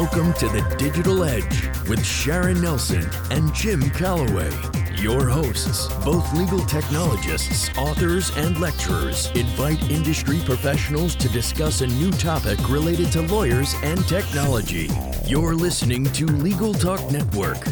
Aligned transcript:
Welcome 0.00 0.32
to 0.34 0.46
the 0.46 0.62
Digital 0.78 1.24
Edge 1.24 1.66
with 1.88 2.06
Sharon 2.06 2.60
Nelson 2.60 3.04
and 3.32 3.52
Jim 3.52 3.90
Calloway. 3.90 4.48
Your 4.94 5.28
hosts, 5.28 5.92
both 6.04 6.32
legal 6.34 6.60
technologists, 6.60 7.76
authors, 7.76 8.30
and 8.36 8.60
lecturers, 8.60 9.28
invite 9.32 9.90
industry 9.90 10.38
professionals 10.44 11.16
to 11.16 11.28
discuss 11.30 11.80
a 11.80 11.88
new 11.88 12.12
topic 12.12 12.60
related 12.68 13.10
to 13.10 13.22
lawyers 13.22 13.74
and 13.82 14.06
technology. 14.06 14.88
You're 15.26 15.56
listening 15.56 16.04
to 16.12 16.26
Legal 16.26 16.74
Talk 16.74 17.00
Network. 17.10 17.66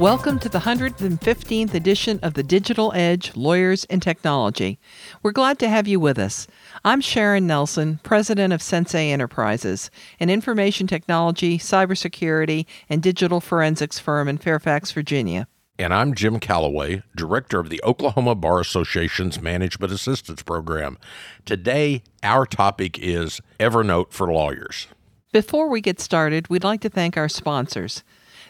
Welcome 0.00 0.38
to 0.40 0.48
the 0.48 0.60
115th 0.60 1.74
edition 1.74 2.18
of 2.24 2.34
the 2.34 2.44
Digital 2.44 2.92
Edge 2.92 3.36
Lawyers 3.36 3.84
and 3.84 4.00
Technology. 4.02 4.78
We're 5.22 5.32
glad 5.32 5.58
to 5.58 5.68
have 5.68 5.86
you 5.86 5.98
with 5.98 6.18
us. 6.18 6.46
I'm 6.84 7.00
Sharon 7.00 7.46
Nelson, 7.46 7.98
president 8.04 8.52
of 8.52 8.62
Sensei 8.62 9.10
Enterprises, 9.10 9.90
an 10.20 10.30
information 10.30 10.86
technology, 10.86 11.58
cybersecurity, 11.58 12.66
and 12.88 13.02
digital 13.02 13.40
forensics 13.40 13.98
firm 13.98 14.28
in 14.28 14.38
Fairfax, 14.38 14.92
Virginia. 14.92 15.48
And 15.76 15.92
I'm 15.92 16.14
Jim 16.14 16.38
Calloway, 16.38 17.02
director 17.16 17.58
of 17.58 17.68
the 17.68 17.82
Oklahoma 17.82 18.36
Bar 18.36 18.60
Association's 18.60 19.40
Management 19.40 19.92
Assistance 19.92 20.42
Program. 20.42 20.98
Today, 21.44 22.02
our 22.22 22.46
topic 22.46 22.98
is 22.98 23.40
Evernote 23.58 24.12
for 24.12 24.32
Lawyers. 24.32 24.86
Before 25.32 25.68
we 25.68 25.80
get 25.80 26.00
started, 26.00 26.48
we'd 26.48 26.64
like 26.64 26.80
to 26.82 26.88
thank 26.88 27.16
our 27.16 27.28
sponsors. 27.28 28.02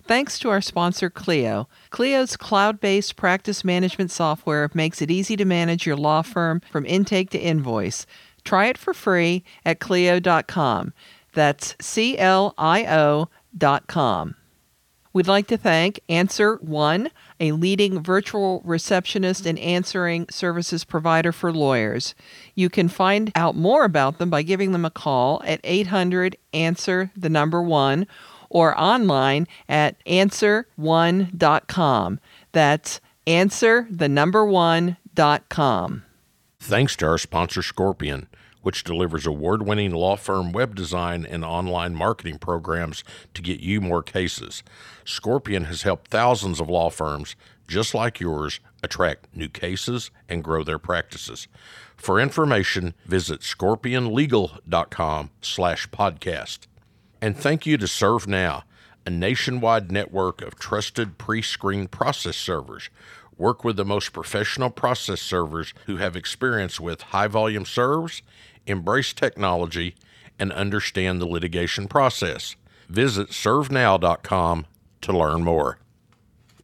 Thanks 0.09 0.39
to 0.39 0.49
our 0.49 0.63
sponsor, 0.63 1.11
Clio. 1.11 1.69
Clio's 1.91 2.35
cloud 2.39 2.81
based 2.81 3.15
practice 3.17 3.63
management 3.63 4.11
software 4.11 4.71
makes 4.73 5.03
it 5.03 5.11
easy 5.11 5.37
to 5.37 5.45
manage 5.45 5.87
your 5.87 5.97
law 5.97 6.23
firm 6.23 6.63
from 6.73 6.87
intake 6.87 7.29
to 7.31 7.39
invoice. 7.39 8.07
Try 8.43 8.69
it 8.69 8.79
for 8.79 8.95
free 8.95 9.45
at 9.67 9.81
Clio.com. 9.81 10.95
That's 11.35 11.77
C 11.79 12.17
L 12.17 12.55
I 12.57 12.87
O.com. 12.87 14.35
We'd 15.13 15.27
like 15.27 15.47
to 15.49 15.59
thank 15.59 16.01
Answer 16.09 16.57
One, 16.57 17.11
a 17.39 17.53
leading 17.53 18.03
virtual 18.03 18.63
receptionist 18.65 19.45
and 19.45 19.59
answering 19.59 20.27
services 20.31 20.85
provider 20.85 21.33
for 21.33 21.53
lawyers. 21.53 22.15
You 22.55 22.71
can 22.71 22.89
find 22.89 23.31
out 23.35 23.57
more 23.57 23.85
about 23.85 24.19
them 24.19 24.31
by 24.31 24.43
giving 24.43 24.73
them 24.73 24.85
a 24.87 24.91
call 24.91 25.43
at 25.45 25.61
800 25.65 26.37
Answer 26.55 27.11
the 27.15 27.29
number 27.29 27.63
one 27.63 28.07
or 28.51 28.79
online 28.81 29.47
at 29.69 30.03
answer1.com. 30.05 32.21
That's 32.53 33.01
answer 33.27 33.87
the 33.91 34.09
number 34.09 34.45
one.com. 34.45 36.05
Thanks 36.61 36.97
to 36.97 37.07
our 37.07 37.19
sponsor 37.19 37.63
Scorpion, 37.63 38.27
which 38.63 38.85
delivers 38.85 39.27
award 39.27 39.63
winning 39.63 39.93
law 39.93 40.17
firm 40.17 40.53
web 40.53 40.75
design 40.75 41.25
and 41.25 41.45
online 41.45 41.95
marketing 41.95 42.39
programs 42.39 43.05
to 43.35 43.43
get 43.43 43.61
you 43.61 43.81
more 43.81 44.03
cases. 44.03 44.63
Scorpion 45.05 45.65
has 45.65 45.83
helped 45.83 46.09
thousands 46.09 46.61
of 46.61 46.69
law 46.69 46.91
firms 46.91 47.37
just 47.69 47.95
like 47.95 48.19
yours 48.19 48.61
attract 48.83 49.35
new 49.37 49.49
cases 49.49 50.11
and 50.29 50.43
grow 50.43 50.65
their 50.65 50.79
practices. 50.79 51.47
For 51.97 52.19
information, 52.19 52.95
visit 53.07 53.41
scorpionlegal.com 53.41 55.31
slash 55.43 55.89
podcast. 55.91 56.61
And 57.21 57.37
thank 57.37 57.67
you 57.67 57.77
to 57.79 57.87
ServeNow, 57.87 58.63
a 59.05 59.11
nationwide 59.11 59.91
network 59.91 60.41
of 60.43 60.59
trusted 60.59 61.19
pre 61.19 61.43
screened 61.43 61.91
process 61.91 62.37
servers. 62.37 62.91
Work 63.37 63.65
with 63.65 63.77
the 63.77 63.85
most 63.85 64.13
professional 64.13 64.71
process 64.71 65.21
servers 65.21 65.73
who 65.87 65.97
have 65.97 66.17
experience 66.17 66.81
with 66.81 67.03
high 67.03 67.29
volume 67.29 67.65
serves, 67.65 68.23
embrace 68.67 69.13
technology, 69.13 69.95
and 70.39 70.53
understand 70.53 71.21
the 71.21 71.27
litigation 71.27 71.89
process. 71.89 72.57
Visit 72.89 73.31
servenow.com 73.31 74.67
to 75.01 75.13
learn 75.13 75.45
more. 75.45 75.79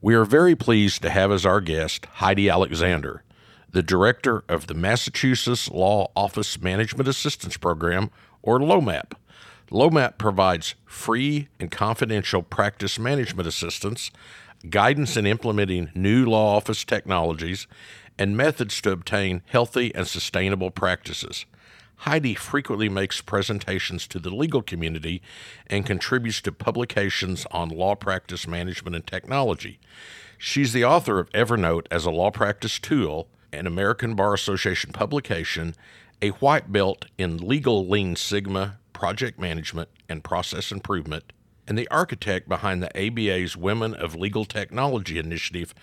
We 0.00 0.14
are 0.14 0.24
very 0.24 0.54
pleased 0.54 1.02
to 1.02 1.10
have 1.10 1.32
as 1.32 1.46
our 1.46 1.60
guest 1.60 2.06
Heidi 2.06 2.48
Alexander, 2.48 3.22
the 3.70 3.82
director 3.82 4.44
of 4.48 4.66
the 4.66 4.74
Massachusetts 4.74 5.70
Law 5.70 6.10
Office 6.14 6.60
Management 6.60 7.08
Assistance 7.08 7.56
Program, 7.56 8.10
or 8.42 8.58
LOMAP. 8.58 9.14
LOMAP 9.70 10.18
provides 10.18 10.74
free 10.84 11.48
and 11.58 11.70
confidential 11.70 12.42
practice 12.42 12.98
management 12.98 13.48
assistance, 13.48 14.10
guidance 14.70 15.16
in 15.16 15.26
implementing 15.26 15.90
new 15.94 16.24
law 16.24 16.56
office 16.56 16.84
technologies, 16.84 17.66
and 18.18 18.36
methods 18.36 18.80
to 18.82 18.92
obtain 18.92 19.42
healthy 19.46 19.94
and 19.94 20.06
sustainable 20.06 20.70
practices. 20.70 21.46
Heidi 21.98 22.34
frequently 22.34 22.88
makes 22.88 23.20
presentations 23.20 24.06
to 24.08 24.18
the 24.18 24.34
legal 24.34 24.62
community 24.62 25.22
and 25.66 25.86
contributes 25.86 26.40
to 26.42 26.52
publications 26.52 27.46
on 27.50 27.68
law 27.70 27.94
practice 27.94 28.46
management 28.46 28.94
and 28.94 29.06
technology. 29.06 29.78
She's 30.36 30.72
the 30.72 30.84
author 30.84 31.18
of 31.18 31.30
Evernote 31.30 31.86
as 31.90 32.04
a 32.04 32.10
law 32.10 32.30
practice 32.30 32.78
tool, 32.78 33.28
an 33.52 33.66
American 33.66 34.14
Bar 34.14 34.34
Association 34.34 34.92
publication, 34.92 35.74
a 36.24 36.30
white 36.30 36.72
belt 36.72 37.04
in 37.18 37.36
legal 37.36 37.86
lean 37.86 38.16
sigma 38.16 38.78
project 38.94 39.38
management 39.38 39.90
and 40.08 40.24
process 40.24 40.72
improvement, 40.72 41.34
and 41.68 41.76
the 41.76 41.86
architect 41.88 42.48
behind 42.48 42.82
the 42.82 42.88
ABA's 42.96 43.58
Women 43.58 43.92
of 43.92 44.14
Legal 44.14 44.46
Technology 44.46 45.18
initiative 45.18 45.74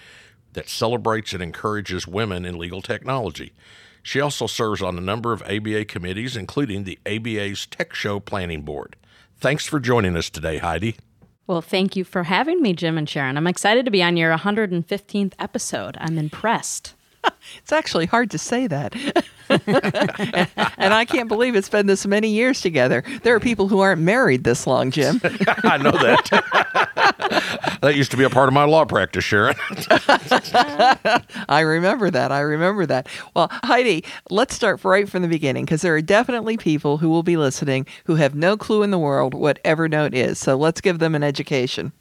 that 0.54 0.68
celebrates 0.68 1.32
and 1.34 1.44
encourages 1.44 2.08
women 2.08 2.44
in 2.44 2.58
legal 2.58 2.82
technology. 2.82 3.54
She 4.02 4.20
also 4.20 4.48
serves 4.48 4.82
on 4.82 4.98
a 4.98 5.02
number 5.02 5.32
of 5.32 5.44
ABA 5.44 5.86
committees, 5.86 6.36
including 6.36 6.86
the 6.86 6.98
ABA's 7.06 7.68
Tech 7.68 7.94
Show 7.94 8.20
Planning 8.20 8.64
Board. 8.64 8.96
Thanks 9.38 9.68
for 9.68 9.80
joining 9.80 10.18
us 10.18 10.32
today, 10.32 10.58
Heidi. 10.58 10.96
Well, 11.46 11.62
thank 11.62 11.96
you 11.96 12.04
for 12.04 12.24
having 12.24 12.64
me, 12.64 12.74
Jim 12.74 12.98
and 12.98 13.08
Sharon. 13.08 13.38
I'm 13.38 13.46
excited 13.46 13.86
to 13.86 13.92
be 13.92 14.02
on 14.02 14.18
your 14.18 14.36
115th 14.36 15.34
episode. 15.38 15.98
I'm 16.02 16.18
impressed. 16.18 16.96
it's 17.58 17.72
actually 17.72 18.08
hard 18.08 18.32
to 18.32 18.40
say 18.40 18.66
that. 18.66 18.96
and 19.50 20.94
I 20.94 21.06
can't 21.06 21.28
believe 21.28 21.56
it's 21.56 21.70
been 21.70 21.88
this 21.88 22.06
many 22.06 22.30
years 22.30 22.62
together. 22.62 23.04
There 23.24 23.36
are 23.36 23.40
people 23.40 23.68
who 23.68 23.80
aren't 23.80 24.02
married 24.02 24.44
this 24.44 24.68
long, 24.68 24.92
Jim. 24.92 25.20
I 25.64 25.78
know 25.78 25.92
that. 25.92 27.80
that 27.82 27.96
used 27.96 28.12
to 28.12 28.18
be 28.18 28.24
a 28.24 28.30
part 28.30 28.48
of 28.48 28.54
my 28.54 28.64
law 28.64 28.86
practice, 28.86 29.24
Sharon. 29.24 29.56
I 31.50 31.62
remember 31.62 32.10
that. 32.12 32.32
I 32.32 32.40
remember 32.40 32.86
that. 32.86 33.08
Well, 33.36 33.50
Heidi, 33.64 34.04
let's 34.30 34.56
start 34.56 34.84
right 34.84 35.08
from 35.10 35.22
the 35.22 35.28
beginning 35.28 35.66
because 35.66 35.82
there 35.82 35.96
are 35.96 36.02
definitely 36.02 36.58
people 36.58 36.98
who 36.98 37.10
will 37.10 37.24
be 37.24 37.38
listening 37.38 37.86
who 38.06 38.16
have 38.16 38.36
no 38.36 38.58
clue 38.58 38.84
in 38.84 38.92
the 38.92 39.00
world 39.00 39.34
what 39.34 39.64
Evernote 39.64 40.14
is. 40.14 40.40
So 40.40 40.56
let's 40.56 40.82
give 40.82 41.00
them 41.00 41.16
an 41.16 41.24
education. 41.24 41.92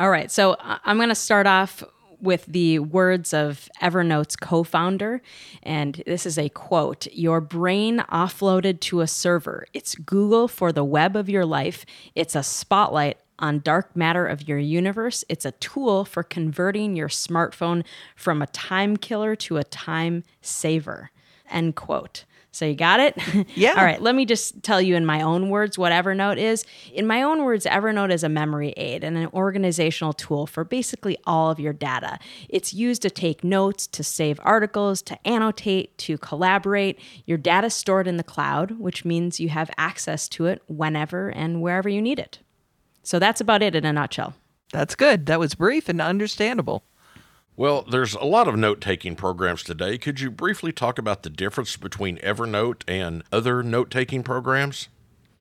All 0.00 0.10
right. 0.10 0.30
So 0.30 0.56
I'm 0.60 0.96
going 0.96 1.08
to 1.08 1.14
start 1.14 1.46
off 1.46 1.84
with 2.24 2.46
the 2.46 2.80
words 2.80 3.32
of 3.32 3.68
Evernote's 3.80 4.34
co 4.34 4.64
founder. 4.64 5.22
And 5.62 6.02
this 6.06 6.26
is 6.26 6.38
a 6.38 6.48
quote 6.48 7.06
Your 7.12 7.40
brain 7.40 7.98
offloaded 8.10 8.80
to 8.80 9.00
a 9.00 9.06
server. 9.06 9.66
It's 9.72 9.94
Google 9.94 10.48
for 10.48 10.72
the 10.72 10.84
web 10.84 11.14
of 11.14 11.28
your 11.28 11.46
life, 11.46 11.86
it's 12.14 12.34
a 12.34 12.42
spotlight 12.42 13.18
on 13.38 13.60
dark 13.60 13.94
matter 13.96 14.26
of 14.26 14.48
your 14.48 14.58
universe. 14.58 15.24
It's 15.28 15.44
a 15.44 15.52
tool 15.52 16.04
for 16.04 16.22
converting 16.22 16.96
your 16.96 17.08
smartphone 17.08 17.84
from 18.14 18.40
a 18.40 18.46
time 18.46 18.96
killer 18.96 19.34
to 19.36 19.56
a 19.56 19.64
time 19.64 20.22
saver. 20.40 21.10
End 21.50 21.74
quote. 21.74 22.24
So 22.54 22.64
you 22.64 22.74
got 22.74 23.00
it? 23.00 23.18
Yeah. 23.56 23.74
All 23.76 23.84
right. 23.84 24.00
Let 24.00 24.14
me 24.14 24.24
just 24.26 24.62
tell 24.62 24.80
you 24.80 24.96
in 24.96 25.04
my 25.06 25.20
own 25.20 25.48
words 25.48 25.78
what 25.78 25.92
Evernote 25.92 26.38
is. 26.38 26.64
In 26.92 27.06
my 27.06 27.22
own 27.22 27.44
words, 27.44 27.66
Evernote 27.66 28.12
is 28.12 28.24
a 28.24 28.28
memory 28.28 28.70
aid 28.76 29.04
and 29.04 29.16
an 29.16 29.28
organizational 29.32 30.12
tool 30.12 30.46
for 30.46 30.64
basically 30.64 31.16
all 31.24 31.50
of 31.50 31.60
your 31.60 31.72
data. 31.72 32.18
It's 32.48 32.72
used 32.72 33.02
to 33.02 33.10
take 33.10 33.44
notes, 33.44 33.86
to 33.88 34.02
save 34.02 34.40
articles, 34.42 35.02
to 35.02 35.26
annotate, 35.26 35.96
to 35.98 36.18
collaborate. 36.18 36.98
Your 37.26 37.38
data 37.38 37.66
is 37.66 37.74
stored 37.74 38.08
in 38.08 38.16
the 38.16 38.24
cloud, 38.24 38.72
which 38.78 39.04
means 39.04 39.40
you 39.40 39.50
have 39.50 39.70
access 39.76 40.28
to 40.30 40.46
it 40.46 40.62
whenever 40.66 41.28
and 41.28 41.62
wherever 41.62 41.88
you 41.88 42.02
need 42.02 42.18
it. 42.18 42.38
So 43.02 43.18
that's 43.18 43.40
about 43.40 43.62
it 43.62 43.74
in 43.74 43.84
a 43.84 43.92
nutshell. 43.92 44.34
That's 44.72 44.94
good. 44.94 45.26
That 45.26 45.38
was 45.38 45.54
brief 45.54 45.88
and 45.88 46.00
understandable. 46.00 46.84
Well, 47.56 47.82
there's 47.82 48.14
a 48.14 48.24
lot 48.24 48.48
of 48.48 48.56
note 48.56 48.80
taking 48.80 49.14
programs 49.14 49.62
today. 49.62 49.96
Could 49.96 50.18
you 50.18 50.30
briefly 50.30 50.72
talk 50.72 50.98
about 50.98 51.22
the 51.22 51.30
difference 51.30 51.76
between 51.76 52.18
Evernote 52.18 52.82
and 52.88 53.22
other 53.30 53.62
note 53.62 53.90
taking 53.90 54.24
programs? 54.24 54.88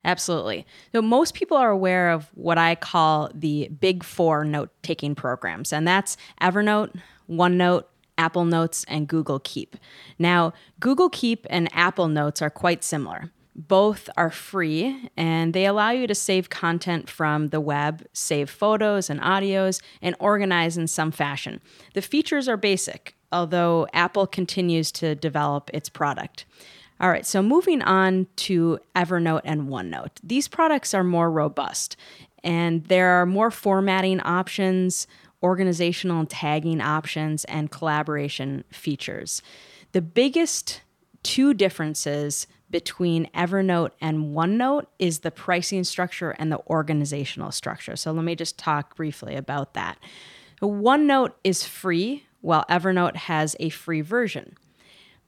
Absolutely. 0.05 0.65
So, 0.91 1.01
most 1.01 1.33
people 1.33 1.57
are 1.57 1.71
aware 1.71 2.11
of 2.11 2.29
what 2.35 2.57
I 2.59 2.75
call 2.75 3.31
the 3.33 3.69
big 3.79 4.03
four 4.03 4.43
note 4.43 4.69
taking 4.83 5.15
programs, 5.15 5.73
and 5.73 5.87
that's 5.87 6.17
Evernote, 6.39 6.93
OneNote, 7.29 7.85
Apple 8.17 8.45
Notes, 8.45 8.85
and 8.87 9.07
Google 9.07 9.39
Keep. 9.39 9.77
Now, 10.19 10.53
Google 10.79 11.09
Keep 11.09 11.47
and 11.49 11.67
Apple 11.73 12.09
Notes 12.09 12.41
are 12.41 12.49
quite 12.49 12.83
similar. 12.83 13.31
Both 13.55 14.09
are 14.17 14.31
free 14.31 15.09
and 15.15 15.53
they 15.53 15.65
allow 15.65 15.91
you 15.91 16.07
to 16.07 16.15
save 16.15 16.49
content 16.49 17.09
from 17.09 17.49
the 17.49 17.61
web, 17.61 18.05
save 18.13 18.49
photos 18.49 19.09
and 19.09 19.19
audios, 19.21 19.81
and 20.01 20.15
organize 20.19 20.77
in 20.77 20.87
some 20.87 21.11
fashion. 21.11 21.61
The 21.93 22.01
features 22.01 22.47
are 22.47 22.57
basic, 22.57 23.15
although 23.31 23.87
Apple 23.93 24.25
continues 24.25 24.91
to 24.93 25.13
develop 25.13 25.69
its 25.73 25.87
product. 25.87 26.45
All 26.99 27.09
right, 27.09 27.25
so 27.25 27.41
moving 27.43 27.81
on 27.81 28.27
to 28.37 28.79
Evernote 28.95 29.41
and 29.43 29.67
OneNote. 29.67 30.11
These 30.23 30.47
products 30.47 30.93
are 30.93 31.03
more 31.03 31.29
robust 31.29 31.95
and 32.43 32.85
there 32.85 33.09
are 33.09 33.25
more 33.25 33.51
formatting 33.51 34.19
options, 34.21 35.07
organizational 35.41 36.21
and 36.21 36.29
tagging 36.29 36.81
options, 36.81 37.45
and 37.45 37.71
collaboration 37.71 38.63
features. 38.71 39.41
The 39.91 40.01
biggest 40.01 40.81
two 41.23 41.53
differences 41.53 42.47
between 42.73 43.29
Evernote 43.35 43.91
and 44.01 44.35
OneNote 44.35 44.87
is 44.97 45.19
the 45.19 45.29
pricing 45.29 45.83
structure 45.83 46.31
and 46.31 46.51
the 46.51 46.59
organizational 46.67 47.51
structure. 47.51 47.95
So 47.95 48.11
let 48.11 48.25
me 48.25 48.35
just 48.35 48.57
talk 48.57 48.95
briefly 48.95 49.35
about 49.35 49.75
that. 49.75 49.99
OneNote 50.59 51.33
is 51.43 51.63
free, 51.63 52.25
while 52.41 52.65
Evernote 52.69 53.15
has 53.15 53.55
a 53.59 53.69
free 53.69 54.01
version. 54.01 54.57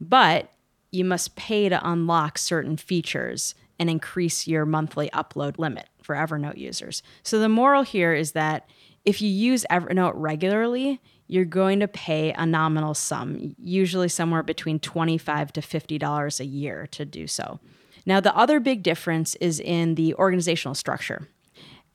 But 0.02 0.52
you 0.92 1.06
must 1.06 1.36
pay 1.36 1.70
to 1.70 1.88
unlock 1.88 2.40
certain 2.40 2.78
features 2.78 3.54
and 3.78 3.92
increase 3.92 4.48
your 4.48 4.66
monthly 4.66 5.12
upload 5.12 5.60
limit 5.60 5.88
for 6.02 6.16
Evernote 6.16 6.58
users. 6.58 7.04
So 7.22 7.38
the 7.38 7.48
moral 7.48 7.84
here 7.84 8.16
is 8.16 8.32
that 8.32 8.68
if 9.06 9.22
you 9.22 9.30
use 9.30 9.68
Evernote 9.70 10.14
regularly, 10.16 11.00
you're 11.28 11.46
going 11.46 11.80
to 11.80 11.88
pay 11.88 12.34
a 12.34 12.46
nominal 12.46 12.94
sum, 12.94 13.56
usually 13.58 14.10
somewhere 14.10 14.44
between 14.44 14.80
25 14.80 15.54
to 15.54 15.62
$50 15.62 16.40
a 16.40 16.46
year 16.46 16.88
to 16.92 17.06
do 17.06 17.28
so. 17.28 17.60
Now, 18.06 18.20
the 18.20 18.36
other 18.36 18.60
big 18.60 18.84
difference 18.84 19.36
is 19.36 19.60
in 19.60 19.96
the 19.96 20.14
organizational 20.16 20.76
structure. 20.76 21.28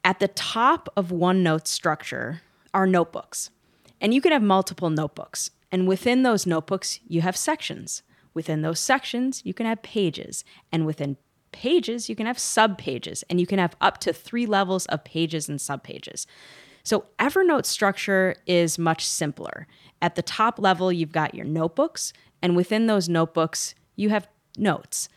At 0.03 0.19
the 0.19 0.29
top 0.29 0.89
of 0.97 1.09
OneNote's 1.09 1.71
structure 1.71 2.43
are 2.75 2.87
notebooks, 2.87 3.51
and 4.01 4.13
you 4.13 4.21
can 4.21 4.33
have 4.33 4.43
multiple 4.43 4.91
notebooks. 4.91 5.51
And 5.71 5.87
within 5.87 6.23
those 6.25 6.47
notebooks, 6.47 6.99
you 7.07 7.21
have 7.21 7.37
sections. 7.37 8.03
Within 8.35 8.63
those 8.63 8.81
sections, 8.81 9.43
you 9.45 9.55
can 9.55 9.67
have 9.67 9.83
pages. 9.83 10.45
And 10.73 10.87
within 10.87 11.17
pages, 11.53 12.09
you 12.09 12.17
can 12.17 12.27
have 12.27 12.39
subpages, 12.39 13.23
and 13.29 13.41
you 13.41 13.47
can 13.47 13.59
have 13.59 13.77
up 13.81 13.99
to 13.99 14.13
three 14.13 14.47
levels 14.47 14.87
of 14.87 15.05
pages 15.05 15.49
and 15.49 15.59
subpages. 15.59 16.27
So 16.83 17.07
Evernote 17.19 17.67
structure 17.67 18.35
is 18.47 18.79
much 18.79 19.07
simpler. 19.07 19.67
At 20.03 20.15
the 20.15 20.23
top 20.23 20.59
level, 20.59 20.93
you've 20.93 21.13
got 21.13 21.35
your 21.35 21.45
notebooks, 21.45 22.13
and 22.43 22.57
within 22.57 22.87
those 22.87 23.09
notebooks, 23.09 23.75
you 23.97 24.09
have 24.09 24.29
notes 24.57 25.09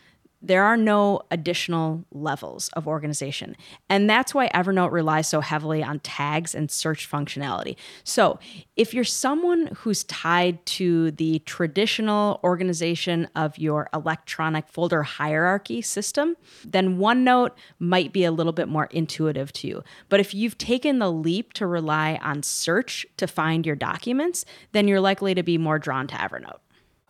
there 0.43 0.63
are 0.65 0.75
no 0.75 1.21
additional 1.31 2.03
levels 2.11 2.67
of 2.73 2.85
organization. 2.85 3.55
And 3.89 4.09
that's 4.09 4.35
why 4.35 4.49
Evernote 4.49 4.91
relies 4.91 5.27
so 5.29 5.39
heavily 5.39 5.81
on 5.81 5.99
tags 5.99 6.53
and 6.53 6.69
search 6.69 7.09
functionality. 7.09 7.77
So, 8.03 8.39
if 8.75 8.93
you're 8.93 9.03
someone 9.05 9.67
who's 9.77 10.03
tied 10.03 10.65
to 10.65 11.11
the 11.11 11.39
traditional 11.39 12.39
organization 12.43 13.29
of 13.35 13.57
your 13.57 13.89
electronic 13.93 14.67
folder 14.67 15.03
hierarchy 15.03 15.81
system, 15.81 16.35
then 16.65 16.97
OneNote 16.97 17.51
might 17.79 18.11
be 18.11 18.25
a 18.25 18.31
little 18.31 18.53
bit 18.53 18.67
more 18.67 18.85
intuitive 18.85 19.53
to 19.53 19.67
you. 19.67 19.83
But 20.09 20.19
if 20.19 20.33
you've 20.33 20.57
taken 20.57 20.99
the 20.99 21.11
leap 21.11 21.53
to 21.53 21.67
rely 21.67 22.19
on 22.21 22.43
search 22.43 23.05
to 23.17 23.27
find 23.27 23.65
your 23.65 23.75
documents, 23.75 24.43
then 24.73 24.87
you're 24.87 24.99
likely 24.99 25.33
to 25.35 25.43
be 25.43 25.57
more 25.57 25.79
drawn 25.79 26.07
to 26.07 26.15
Evernote. 26.15 26.59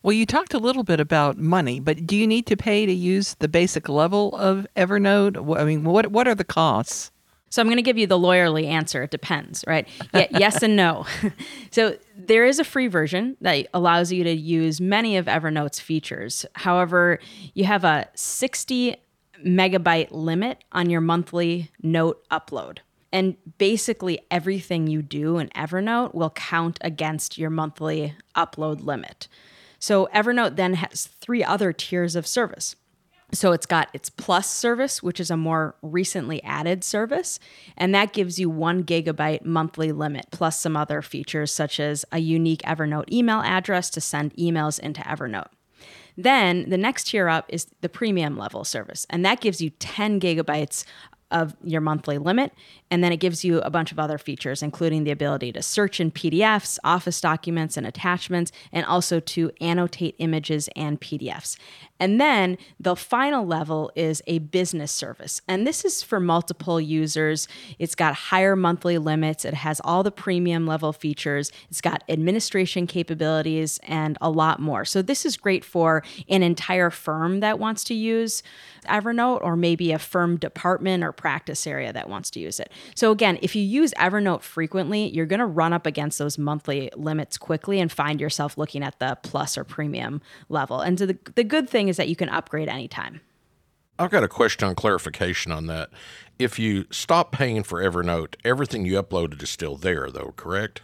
Well, 0.03 0.11
you 0.11 0.25
talked 0.25 0.53
a 0.53 0.59
little 0.59 0.83
bit 0.83 0.99
about 0.99 1.37
money, 1.37 1.79
but 1.79 2.05
do 2.05 2.17
you 2.17 2.27
need 2.27 2.45
to 2.47 2.57
pay 2.57 2.85
to 2.85 2.91
use 2.91 3.35
the 3.35 3.47
basic 3.47 3.87
level 3.87 4.35
of 4.35 4.67
Evernote? 4.75 5.57
I 5.57 5.63
mean, 5.63 5.85
what 5.85 6.07
what 6.07 6.27
are 6.27 6.35
the 6.35 6.43
costs? 6.43 7.09
So 7.49 7.61
I'm 7.61 7.67
going 7.67 7.77
to 7.77 7.83
give 7.83 7.99
you 7.99 8.07
the 8.07 8.17
lawyerly 8.17 8.65
answer. 8.65 9.03
It 9.03 9.11
depends, 9.11 9.63
right? 9.67 9.87
Yeah, 10.13 10.25
yes 10.31 10.63
and 10.63 10.75
no. 10.75 11.05
so 11.71 11.97
there 12.17 12.45
is 12.45 12.57
a 12.57 12.63
free 12.63 12.87
version 12.87 13.37
that 13.41 13.67
allows 13.75 14.11
you 14.11 14.23
to 14.23 14.31
use 14.31 14.81
many 14.81 15.17
of 15.17 15.27
Evernote's 15.27 15.79
features. 15.79 16.47
However, 16.53 17.19
you 17.53 17.65
have 17.65 17.83
a 17.83 18.09
60 18.15 18.97
megabyte 19.45 20.07
limit 20.09 20.63
on 20.71 20.89
your 20.89 21.01
monthly 21.01 21.71
note 21.83 22.27
upload. 22.29 22.79
And 23.11 23.37
basically, 23.59 24.19
everything 24.31 24.87
you 24.87 25.03
do 25.03 25.37
in 25.37 25.49
Evernote 25.49 26.15
will 26.15 26.31
count 26.31 26.79
against 26.81 27.37
your 27.37 27.51
monthly 27.51 28.15
upload 28.35 28.83
limit. 28.83 29.27
So 29.83 30.07
Evernote 30.15 30.55
then 30.55 30.75
has 30.75 31.07
three 31.19 31.43
other 31.43 31.73
tiers 31.73 32.15
of 32.15 32.25
service. 32.25 32.77
So 33.33 33.51
it's 33.51 33.65
got 33.65 33.89
its 33.91 34.09
Plus 34.09 34.49
service, 34.49 35.03
which 35.03 35.19
is 35.19 35.29
a 35.29 35.35
more 35.35 35.75
recently 35.81 36.41
added 36.41 36.85
service, 36.85 37.37
and 37.75 37.93
that 37.93 38.13
gives 38.13 38.39
you 38.39 38.49
one 38.49 38.85
gigabyte 38.85 39.43
monthly 39.43 39.91
limit, 39.91 40.27
plus 40.31 40.57
some 40.57 40.77
other 40.77 41.01
features 41.01 41.51
such 41.51 41.81
as 41.81 42.05
a 42.13 42.19
unique 42.19 42.61
Evernote 42.61 43.11
email 43.11 43.41
address 43.41 43.89
to 43.89 43.99
send 43.99 44.33
emails 44.35 44.79
into 44.79 45.01
Evernote. 45.01 45.49
Then 46.15 46.69
the 46.69 46.77
next 46.77 47.07
tier 47.07 47.27
up 47.27 47.47
is 47.49 47.67
the 47.81 47.89
premium 47.89 48.37
level 48.37 48.63
service, 48.63 49.05
and 49.09 49.25
that 49.25 49.41
gives 49.41 49.59
you 49.59 49.71
10 49.71 50.21
gigabytes 50.21 50.85
of 51.33 51.55
your 51.63 51.81
monthly 51.81 52.17
limit. 52.17 52.53
And 52.89 53.03
then 53.03 53.11
it 53.11 53.17
gives 53.17 53.43
you 53.43 53.59
a 53.61 53.71
bunch 53.71 53.91
of 53.91 53.99
other 53.99 54.17
features, 54.17 54.61
including 54.61 55.03
the 55.03 55.11
ability 55.11 55.51
to 55.53 55.61
search 55.63 55.99
in 55.99 56.11
PDFs, 56.11 56.77
Office 56.83 57.19
documents, 57.19 57.75
and 57.75 57.87
attachments, 57.87 58.51
and 58.71 58.85
also 58.85 59.19
to 59.19 59.51
annotate 59.59 60.15
images 60.19 60.69
and 60.75 61.01
PDFs. 61.01 61.57
And 61.99 62.19
then 62.19 62.57
the 62.79 62.95
final 62.95 63.45
level 63.45 63.91
is 63.95 64.21
a 64.27 64.39
business 64.39 64.91
service. 64.91 65.41
And 65.47 65.65
this 65.65 65.85
is 65.85 66.03
for 66.03 66.19
multiple 66.19 66.81
users. 66.81 67.47
It's 67.79 67.95
got 67.95 68.13
higher 68.13 68.55
monthly 68.55 68.97
limits, 68.97 69.45
it 69.45 69.53
has 69.53 69.79
all 69.83 70.03
the 70.03 70.11
premium 70.11 70.67
level 70.67 70.91
features, 70.91 71.51
it's 71.69 71.81
got 71.81 72.03
administration 72.09 72.87
capabilities, 72.87 73.79
and 73.83 74.17
a 74.21 74.29
lot 74.29 74.59
more. 74.59 74.85
So, 74.85 75.01
this 75.01 75.25
is 75.25 75.37
great 75.37 75.63
for 75.63 76.03
an 76.29 76.43
entire 76.43 76.89
firm 76.89 77.39
that 77.39 77.57
wants 77.57 77.83
to 77.85 77.93
use 77.93 78.43
Evernote, 78.85 79.41
or 79.41 79.55
maybe 79.55 79.91
a 79.91 79.99
firm 79.99 80.37
department 80.37 81.03
or 81.03 81.13
practice 81.23 81.65
area 81.65 81.93
that 81.93 82.09
wants 82.09 82.29
to 82.29 82.41
use 82.41 82.59
it. 82.59 82.69
So, 82.95 83.11
again, 83.11 83.39
if 83.41 83.55
you 83.55 83.63
use 83.63 83.93
Evernote 83.93 84.41
frequently, 84.41 85.07
you're 85.07 85.25
going 85.25 85.39
to 85.39 85.45
run 85.45 85.71
up 85.71 85.85
against 85.85 86.19
those 86.19 86.37
monthly 86.37 86.89
limits 86.97 87.37
quickly 87.37 87.79
and 87.79 87.89
find 87.89 88.19
yourself 88.19 88.57
looking 88.57 88.83
at 88.83 88.99
the 88.99 89.17
plus 89.23 89.57
or 89.57 89.63
premium 89.63 90.21
level. 90.49 90.81
And 90.81 90.99
so, 90.99 91.05
the, 91.05 91.17
the 91.35 91.45
good 91.45 91.69
thing 91.69 91.87
is 91.87 91.95
that 91.95 92.09
you 92.09 92.17
can 92.17 92.27
upgrade 92.27 92.67
anytime. 92.67 93.21
I've 93.97 94.11
got 94.11 94.23
a 94.23 94.27
question 94.27 94.67
on 94.67 94.75
clarification 94.75 95.53
on 95.53 95.67
that. 95.67 95.91
If 96.37 96.59
you 96.59 96.85
stop 96.91 97.31
paying 97.31 97.63
for 97.63 97.81
Evernote, 97.81 98.35
everything 98.43 98.85
you 98.85 99.01
uploaded 99.01 99.41
is 99.41 99.49
still 99.49 99.77
there, 99.77 100.11
though, 100.11 100.33
correct? 100.35 100.81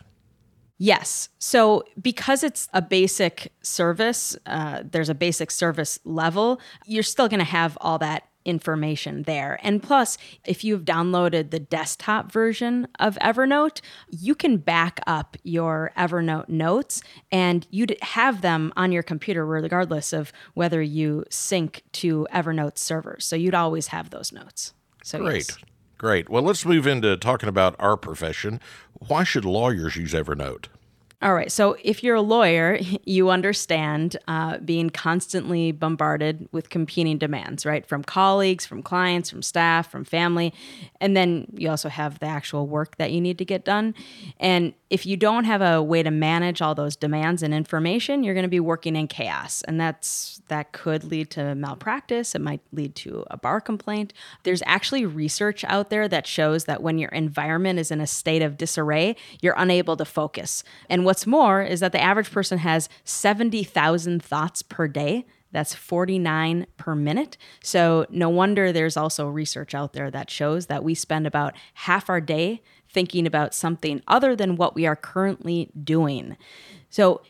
Yes. 0.77 1.27
So, 1.37 1.83
because 2.01 2.45
it's 2.45 2.69
a 2.73 2.81
basic 2.81 3.51
service, 3.61 4.37
uh, 4.45 4.83
there's 4.89 5.09
a 5.09 5.15
basic 5.15 5.51
service 5.51 5.99
level, 6.05 6.61
you're 6.85 7.03
still 7.03 7.27
going 7.27 7.39
to 7.39 7.43
have 7.45 7.77
all 7.81 7.97
that 7.97 8.28
information 8.49 9.23
there. 9.23 9.59
And 9.63 9.81
plus, 9.81 10.17
if 10.45 10.63
you've 10.63 10.83
downloaded 10.83 11.51
the 11.51 11.59
desktop 11.59 12.31
version 12.31 12.87
of 12.99 13.17
Evernote, 13.21 13.81
you 14.09 14.35
can 14.35 14.57
back 14.57 14.99
up 15.07 15.37
your 15.43 15.91
Evernote 15.97 16.49
notes 16.49 17.01
and 17.31 17.67
you'd 17.69 17.97
have 18.01 18.41
them 18.41 18.73
on 18.75 18.91
your 18.91 19.03
computer 19.03 19.45
regardless 19.45 20.11
of 20.11 20.33
whether 20.53 20.81
you 20.81 21.23
sync 21.29 21.83
to 21.93 22.27
Evernote 22.33 22.77
servers. 22.77 23.25
So 23.25 23.35
you'd 23.35 23.55
always 23.55 23.87
have 23.87 24.09
those 24.09 24.31
notes. 24.31 24.73
So 25.03 25.19
Great. 25.19 25.47
Yes. 25.49 25.57
Great. 25.97 26.29
Well, 26.29 26.43
let's 26.43 26.65
move 26.65 26.87
into 26.87 27.17
talking 27.17 27.49
about 27.49 27.75
our 27.77 27.97
profession. 27.97 28.61
Why 28.93 29.25
should 29.25 29.43
lawyers 29.43 29.97
use 29.97 30.13
Evernote? 30.13 30.67
All 31.21 31.33
right. 31.33 31.51
So, 31.51 31.75
if 31.83 32.01
you're 32.01 32.15
a 32.15 32.21
lawyer, 32.21 32.79
you 33.05 33.29
understand 33.29 34.15
uh, 34.27 34.57
being 34.59 34.89
constantly 34.89 35.71
bombarded 35.71 36.47
with 36.51 36.69
competing 36.69 37.17
demands, 37.17 37.65
right? 37.65 37.85
From 37.85 38.03
colleagues, 38.03 38.65
from 38.65 38.81
clients, 38.81 39.29
from 39.29 39.41
staff, 39.41 39.91
from 39.91 40.05
family. 40.05 40.53
And 41.01 41.17
then 41.17 41.47
you 41.55 41.69
also 41.69 41.89
have 41.89 42.19
the 42.19 42.27
actual 42.27 42.67
work 42.67 42.97
that 42.97 43.11
you 43.11 43.19
need 43.19 43.37
to 43.39 43.45
get 43.45 43.65
done. 43.65 43.95
And 44.39 44.73
if 44.89 45.05
you 45.05 45.15
don't 45.15 45.43
have 45.43 45.61
a 45.61 45.81
way 45.83 46.01
to 46.01 46.09
manage 46.09 46.61
all 46.61 46.73
those 46.73 46.95
demands 46.95 47.43
and 47.43 47.53
information, 47.53 48.23
you're 48.23 48.33
going 48.33 48.43
to 48.43 48.49
be 48.49 48.59
working 48.59 48.95
in 48.95 49.07
chaos. 49.07 49.61
And 49.67 49.79
that's 49.79 50.41
that 50.47 50.71
could 50.71 51.03
lead 51.03 51.29
to 51.31 51.53
malpractice. 51.53 52.33
It 52.33 52.41
might 52.41 52.61
lead 52.71 52.95
to 52.95 53.23
a 53.29 53.37
bar 53.37 53.61
complaint. 53.61 54.13
There's 54.43 54.63
actually 54.65 55.05
research 55.05 55.63
out 55.65 55.91
there 55.91 56.07
that 56.07 56.25
shows 56.25 56.65
that 56.65 56.81
when 56.81 56.97
your 56.97 57.09
environment 57.09 57.77
is 57.77 57.91
in 57.91 58.01
a 58.01 58.07
state 58.07 58.41
of 58.41 58.57
disarray, 58.57 59.15
you're 59.41 59.53
unable 59.57 59.95
to 59.97 60.05
focus. 60.05 60.63
And 60.89 61.05
what's 61.05 61.27
more 61.27 61.61
is 61.61 61.81
that 61.81 61.91
the 61.91 62.01
average 62.01 62.31
person 62.31 62.57
has 62.59 62.89
70,000 63.03 64.23
thoughts 64.23 64.63
per 64.63 64.87
day. 64.87 65.25
That's 65.51 65.73
49 65.73 66.67
per 66.77 66.93
minute. 66.93 67.35
So, 67.63 68.05
no 68.09 68.29
wonder 68.29 68.71
there's 68.71 68.97
also 68.97 69.27
research 69.27 69.73
out 69.73 69.93
there 69.93 70.11
that 70.11 70.29
shows 70.29 70.67
that 70.67 70.83
we 70.83 70.93
spend 70.93 71.25
about 71.25 71.55
half 71.73 72.07
our 72.07 72.21
day 72.21 72.61
thinking 72.91 73.27
about 73.27 73.53
something 73.53 74.01
other 74.07 74.35
than 74.35 74.55
what 74.55 74.75
we 74.75 74.85
are 74.85 74.95
currently 74.95 75.69
doing. 75.83 76.37
So, 76.89 77.21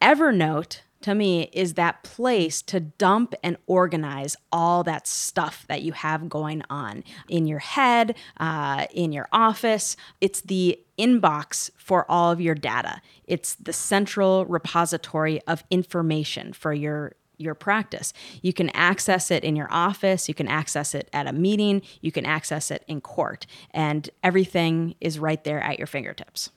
Evernote 0.00 0.80
to 1.02 1.14
me 1.14 1.50
is 1.52 1.74
that 1.74 2.02
place 2.02 2.60
to 2.62 2.80
dump 2.80 3.34
and 3.42 3.56
organize 3.66 4.36
all 4.52 4.82
that 4.84 5.06
stuff 5.06 5.64
that 5.68 5.82
you 5.82 5.92
have 5.92 6.28
going 6.28 6.62
on 6.68 7.04
in 7.28 7.46
your 7.46 7.58
head, 7.58 8.16
uh, 8.38 8.86
in 8.92 9.12
your 9.12 9.28
office. 9.32 9.96
It's 10.20 10.42
the 10.42 10.78
inbox 10.98 11.70
for 11.76 12.10
all 12.10 12.30
of 12.30 12.40
your 12.40 12.54
data, 12.54 13.00
it's 13.24 13.54
the 13.54 13.72
central 13.72 14.44
repository 14.46 15.40
of 15.46 15.64
information 15.70 16.52
for 16.52 16.72
your 16.74 17.14
your 17.40 17.54
practice. 17.54 18.12
You 18.42 18.52
can 18.52 18.70
access 18.70 19.30
it 19.30 19.44
in 19.44 19.56
your 19.56 19.68
office, 19.70 20.28
you 20.28 20.34
can 20.34 20.48
access 20.48 20.94
it 20.94 21.08
at 21.12 21.26
a 21.26 21.32
meeting, 21.32 21.82
you 22.00 22.12
can 22.12 22.26
access 22.26 22.70
it 22.70 22.84
in 22.86 23.00
court, 23.00 23.46
and 23.72 24.08
everything 24.22 24.94
is 25.00 25.18
right 25.18 25.42
there 25.44 25.60
at 25.60 25.78
your 25.78 25.86
fingertips. 25.86 26.50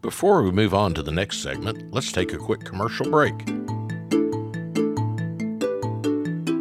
Before 0.00 0.42
we 0.42 0.50
move 0.50 0.74
on 0.74 0.94
to 0.94 1.02
the 1.02 1.12
next 1.12 1.42
segment, 1.42 1.92
let's 1.92 2.10
take 2.10 2.32
a 2.32 2.38
quick 2.38 2.64
commercial 2.64 3.08
break. 3.08 3.34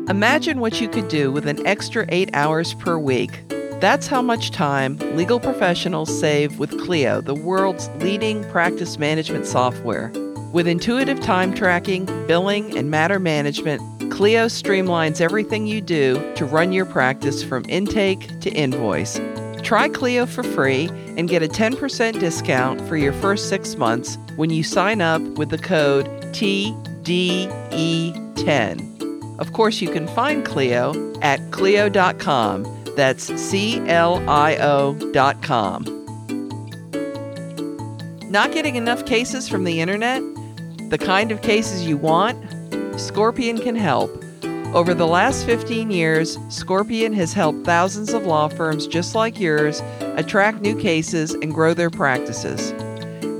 Imagine 0.09 0.59
what 0.59 0.81
you 0.81 0.89
could 0.89 1.07
do 1.07 1.31
with 1.31 1.47
an 1.47 1.65
extra 1.65 2.05
eight 2.09 2.29
hours 2.33 2.73
per 2.73 2.99
week. 2.99 3.43
That's 3.79 4.07
how 4.07 4.21
much 4.21 4.51
time 4.51 4.97
legal 5.15 5.39
professionals 5.39 6.19
save 6.19 6.59
with 6.59 6.79
Clio, 6.81 7.21
the 7.21 7.33
world's 7.33 7.89
leading 7.97 8.43
practice 8.51 8.99
management 8.99 9.47
software. 9.47 10.11
With 10.53 10.67
intuitive 10.67 11.19
time 11.21 11.53
tracking, 11.53 12.05
billing, 12.27 12.77
and 12.77 12.91
matter 12.91 13.19
management, 13.19 13.81
Clio 14.11 14.47
streamlines 14.47 15.21
everything 15.21 15.65
you 15.65 15.79
do 15.79 16.33
to 16.35 16.43
run 16.43 16.73
your 16.73 16.85
practice 16.85 17.41
from 17.41 17.63
intake 17.69 18.37
to 18.41 18.51
invoice. 18.51 19.17
Try 19.63 19.87
Clio 19.87 20.25
for 20.25 20.43
free 20.43 20.89
and 21.15 21.29
get 21.29 21.41
a 21.41 21.47
10% 21.47 22.19
discount 22.19 22.81
for 22.81 22.97
your 22.97 23.13
first 23.13 23.47
six 23.47 23.77
months 23.77 24.17
when 24.35 24.49
you 24.49 24.61
sign 24.61 24.99
up 24.99 25.21
with 25.37 25.51
the 25.51 25.57
code 25.57 26.07
TDE10. 26.33 27.49
Of 29.39 29.53
course, 29.53 29.79
you 29.79 29.89
can 29.89 30.05
find 30.07 30.43
Clio 30.43 31.13
at 31.21 31.39
Clio.com. 31.51 32.67
That's 32.97 33.33
C 33.41 33.79
L 33.87 34.21
I 34.29 34.57
O.com. 34.57 35.85
Not 38.29 38.51
getting 38.51 38.75
enough 38.75 39.05
cases 39.05 39.47
from 39.47 39.63
the 39.63 39.79
internet? 39.79 40.21
The 40.91 40.97
kind 40.97 41.31
of 41.31 41.41
cases 41.41 41.87
you 41.87 41.95
want? 41.95 42.37
Scorpion 42.99 43.59
can 43.59 43.77
help. 43.77 44.11
Over 44.73 44.93
the 44.93 45.07
last 45.07 45.45
15 45.45 45.89
years, 45.89 46.37
Scorpion 46.49 47.13
has 47.13 47.31
helped 47.31 47.63
thousands 47.63 48.11
of 48.11 48.25
law 48.25 48.49
firms 48.49 48.87
just 48.87 49.15
like 49.15 49.39
yours 49.39 49.81
attract 50.17 50.59
new 50.59 50.77
cases 50.77 51.33
and 51.33 51.53
grow 51.53 51.73
their 51.73 51.89
practices. 51.89 52.73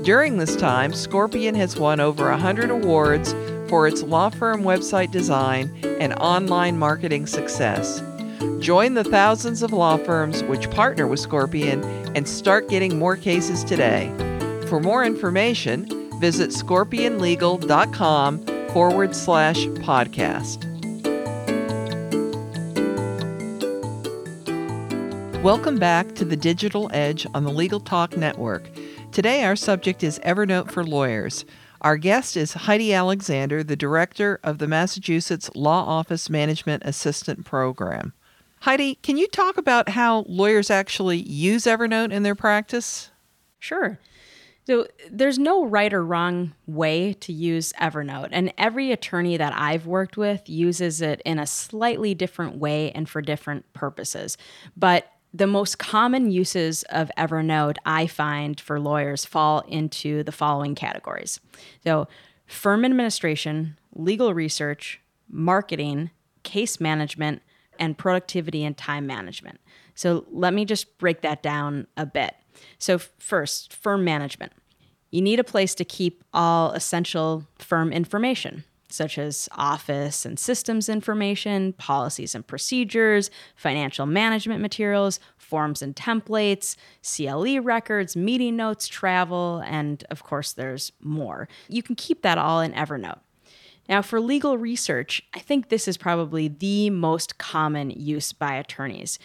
During 0.02 0.38
this 0.38 0.56
time, 0.56 0.94
Scorpion 0.94 1.54
has 1.54 1.78
won 1.78 2.00
over 2.00 2.30
100 2.30 2.70
awards 2.70 3.34
for 3.68 3.86
its 3.86 4.02
law 4.02 4.30
firm 4.30 4.62
website 4.62 5.10
design 5.10 5.78
and 6.00 6.14
online 6.14 6.78
marketing 6.78 7.26
success. 7.26 8.02
Join 8.60 8.94
the 8.94 9.04
thousands 9.04 9.62
of 9.62 9.74
law 9.74 9.98
firms 9.98 10.42
which 10.44 10.70
partner 10.70 11.06
with 11.06 11.20
Scorpion 11.20 11.84
and 12.16 12.26
start 12.26 12.70
getting 12.70 12.98
more 12.98 13.18
cases 13.18 13.62
today. 13.62 14.10
For 14.68 14.80
more 14.80 15.04
information, 15.04 16.01
visit 16.22 16.50
scorpionlegal.com 16.50 18.46
forward 18.68 19.16
slash 19.16 19.66
podcast. 19.82 20.62
Welcome 25.42 25.80
back 25.80 26.14
to 26.14 26.24
the 26.24 26.36
Digital 26.36 26.88
Edge 26.92 27.26
on 27.34 27.42
the 27.42 27.50
Legal 27.50 27.80
Talk 27.80 28.16
Network. 28.16 28.70
Today, 29.10 29.42
our 29.42 29.56
subject 29.56 30.04
is 30.04 30.20
Evernote 30.20 30.70
for 30.70 30.84
Lawyers. 30.84 31.44
Our 31.80 31.96
guest 31.96 32.36
is 32.36 32.52
Heidi 32.52 32.94
Alexander, 32.94 33.64
the 33.64 33.74
director 33.74 34.38
of 34.44 34.58
the 34.58 34.68
Massachusetts 34.68 35.50
Law 35.56 35.84
Office 35.84 36.30
Management 36.30 36.84
Assistant 36.86 37.44
Program. 37.44 38.12
Heidi, 38.60 38.94
can 39.02 39.16
you 39.16 39.26
talk 39.26 39.56
about 39.56 39.88
how 39.88 40.24
lawyers 40.28 40.70
actually 40.70 41.18
use 41.18 41.64
Evernote 41.64 42.12
in 42.12 42.22
their 42.22 42.36
practice? 42.36 43.10
Sure. 43.58 43.98
So 44.64 44.86
there's 45.10 45.38
no 45.38 45.64
right 45.64 45.92
or 45.92 46.04
wrong 46.04 46.54
way 46.66 47.14
to 47.14 47.32
use 47.32 47.72
Evernote, 47.80 48.28
and 48.30 48.52
every 48.56 48.92
attorney 48.92 49.36
that 49.36 49.52
I've 49.54 49.86
worked 49.86 50.16
with 50.16 50.48
uses 50.48 51.00
it 51.00 51.20
in 51.24 51.38
a 51.38 51.46
slightly 51.46 52.14
different 52.14 52.56
way 52.58 52.92
and 52.92 53.08
for 53.08 53.20
different 53.20 53.70
purposes. 53.72 54.38
But 54.76 55.10
the 55.34 55.46
most 55.46 55.78
common 55.78 56.30
uses 56.30 56.82
of 56.84 57.10
Evernote 57.16 57.78
I 57.86 58.06
find 58.06 58.60
for 58.60 58.78
lawyers 58.78 59.24
fall 59.24 59.60
into 59.60 60.22
the 60.22 60.32
following 60.32 60.74
categories. 60.74 61.40
So, 61.84 62.06
firm 62.46 62.84
administration, 62.84 63.78
legal 63.94 64.34
research, 64.34 65.00
marketing, 65.28 66.10
case 66.42 66.80
management, 66.80 67.42
and 67.78 67.96
productivity 67.96 68.62
and 68.64 68.76
time 68.76 69.06
management. 69.06 69.58
So, 69.94 70.26
let 70.30 70.52
me 70.52 70.64
just 70.66 70.98
break 70.98 71.22
that 71.22 71.42
down 71.42 71.86
a 71.96 72.04
bit. 72.04 72.34
So, 72.78 72.98
first, 72.98 73.72
firm 73.72 74.04
management. 74.04 74.52
You 75.10 75.20
need 75.20 75.38
a 75.38 75.44
place 75.44 75.74
to 75.74 75.84
keep 75.84 76.24
all 76.32 76.72
essential 76.72 77.46
firm 77.58 77.92
information 77.92 78.64
such 78.92 79.18
as 79.18 79.48
office 79.52 80.24
and 80.24 80.38
systems 80.38 80.88
information, 80.88 81.72
policies 81.74 82.34
and 82.34 82.46
procedures, 82.46 83.30
financial 83.56 84.06
management 84.06 84.60
materials, 84.60 85.18
forms 85.38 85.82
and 85.82 85.96
templates, 85.96 86.76
CLE 87.02 87.60
records, 87.60 88.16
meeting 88.16 88.56
notes, 88.56 88.86
travel, 88.86 89.62
and 89.66 90.04
of 90.10 90.22
course, 90.22 90.52
there's 90.52 90.92
more. 91.00 91.48
You 91.68 91.82
can 91.82 91.94
keep 91.94 92.22
that 92.22 92.38
all 92.38 92.60
in 92.60 92.72
Evernote. 92.72 93.20
Now, 93.88 94.00
for 94.00 94.20
legal 94.20 94.56
research, 94.58 95.22
I 95.34 95.40
think 95.40 95.68
this 95.68 95.88
is 95.88 95.96
probably 95.96 96.48
the 96.48 96.88
most 96.90 97.36
common 97.38 97.90
use 97.90 98.32
by 98.32 98.54
attorneys. 98.54 99.18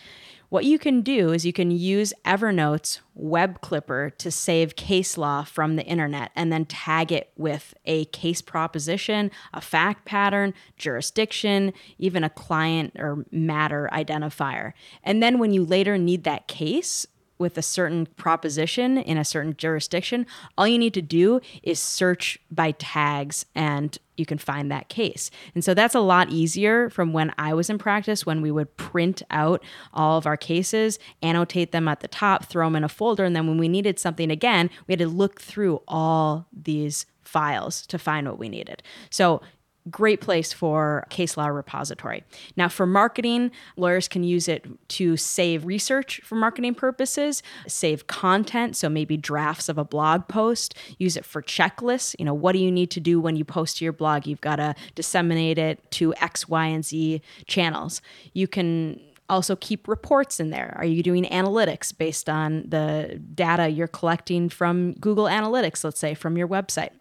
What 0.50 0.63
you 0.63 0.80
can 0.80 1.01
do 1.01 1.34
is 1.34 1.46
you 1.46 1.51
can 1.51 1.72
use 1.72 2.13
Evernote's 2.24 3.01
web 3.13 3.60
clipper 3.60 4.12
to 4.18 4.32
save 4.32 4.77
case 4.77 5.18
law 5.18 5.44
from 5.44 5.75
the 5.75 5.84
internet 5.84 6.32
and 6.38 6.54
then 6.54 6.66
tag 6.66 7.12
it 7.12 7.32
with 7.36 7.74
a 7.84 8.06
case 8.06 8.42
proposition, 8.42 9.30
a 9.54 9.60
fact 9.60 10.06
pattern, 10.06 10.54
jurisdiction, 10.77 11.74
even 11.98 12.24
a 12.24 12.30
client 12.30 12.94
or 12.98 13.25
matter 13.30 13.89
identifier. 13.92 14.72
And 15.04 15.22
then 15.22 15.38
when 15.38 15.51
you 15.51 15.66
later 15.66 15.98
need 15.98 16.24
that 16.24 16.48
case, 16.48 17.06
with 17.38 17.58
a 17.58 17.62
certain 17.62 18.06
proposition 18.06 18.98
in 18.98 19.17
a 19.17 19.25
certain 19.25 19.56
jurisdiction, 19.58 20.25
all 20.58 20.67
you 20.67 20.77
need 20.77 20.94
to 20.94 21.01
do 21.01 21.39
is 21.63 21.79
search 21.79 22.39
by 22.50 22.72
tags 22.72 23.46
and 23.56 23.98
you 24.15 24.25
can 24.25 24.38
find 24.38 24.72
that 24.72 24.89
case. 24.89 25.29
And 25.53 25.63
so 25.63 25.74
that's 25.74 25.96
a 25.96 26.00
lot 26.00 26.32
easier 26.32 26.89
from 26.89 27.13
when 27.13 27.34
I 27.38 27.53
was 27.53 27.70
in 27.70 27.77
practice 27.77 28.25
when 28.25 28.41
we 28.41 28.51
would 28.51 28.75
print 28.75 29.22
out 29.29 29.63
all 29.94 30.17
of 30.17 30.25
our 30.25 30.38
cases, 30.38 30.98
annotate 31.22 31.72
them 31.72 31.88
at 31.88 32.00
the 32.00 32.08
top, 32.08 32.46
throw 32.46 32.65
them 32.65 32.75
in 32.75 32.84
a 32.84 32.89
folder, 32.89 33.25
and 33.25 33.36
then 33.36 33.48
when 33.48 33.58
we 33.58 33.67
needed 33.67 34.00
something 34.00 34.32
again, 34.32 34.70
we 34.88 34.94
had 34.94 35.00
to 35.00 35.08
look 35.08 35.39
through 35.39 35.82
all 35.88 36.48
these 36.51 37.06
files 37.22 37.86
to 37.88 38.00
find 38.00 38.27
what 38.27 38.39
we 38.39 38.50
needed. 38.50 38.82
So 39.10 39.41
great 39.89 40.22
place 40.22 40.53
for 40.53 41.06
case 41.10 41.38
law 41.38 41.48
repository. 41.48 42.24
Now, 42.56 42.67
for 42.67 42.86
marketing, 42.86 43.51
lawyers 43.75 44.08
can 44.08 44.24
use 44.24 44.48
it 44.48 44.65
to 44.89 45.17
save 45.17 45.65
research 45.65 46.22
for 46.24 46.36
marketing 46.36 46.75
purposes, 46.75 47.44
save 47.67 48.08
content, 48.08 48.75
so 48.75 48.89
maybe 48.89 49.17
drafts 49.17 49.70
of 49.70 49.77
a 49.77 49.84
blog 49.84 50.27
post, 50.27 50.75
use 50.98 51.17
it 51.17 51.25
for 51.25 51.41
checklists. 51.41 52.15
You 52.20 52.25
know, 52.25 52.34
what 52.34 52.53
do 52.53 52.60
you 52.60 52.72
need 52.72 52.91
to 52.91 53.00
do 53.00 53.20
when 53.20 53.36
you 53.36 53.46
post 53.46 53.77
to 53.77 53.86
your 53.86 53.94
blog? 53.94 54.27
You've 54.27 54.41
got 54.41 54.58
to 54.58 54.75
disseminate 54.96 55.58
it 55.58 55.89
to 55.91 56.13
X, 56.15 56.48
Y, 56.48 56.65
and 56.65 56.84
Z 56.84 57.22
channels. 57.46 58.01
You 58.34 58.48
can 58.48 59.00
also 59.29 59.56
keep 59.56 59.88
reports 59.88 60.39
in 60.39 60.50
there. 60.51 60.74
Are 60.77 60.86
you 60.86 61.03
doing 61.03 61.25
analytics 61.25 61.96
based 61.96 62.29
on 62.29 62.63
the 62.67 63.20
data 63.36 63.70
you're 63.70 63.88
collecting 63.88 64.50
from 64.50 64.94
Google 64.94 65.25
Analytics, 65.25 65.84
let's 65.84 66.00
say, 66.00 66.13
from 66.13 66.38
your 66.38 66.48
website? 66.48 66.91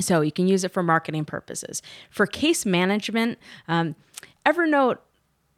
So 0.00 0.20
you 0.20 0.32
can 0.32 0.46
use 0.46 0.64
it 0.64 0.72
for 0.72 0.82
marketing 0.82 1.24
purposes. 1.24 1.82
For 2.10 2.26
case 2.26 2.66
management, 2.66 3.38
um, 3.68 3.94
Evernote 4.44 4.98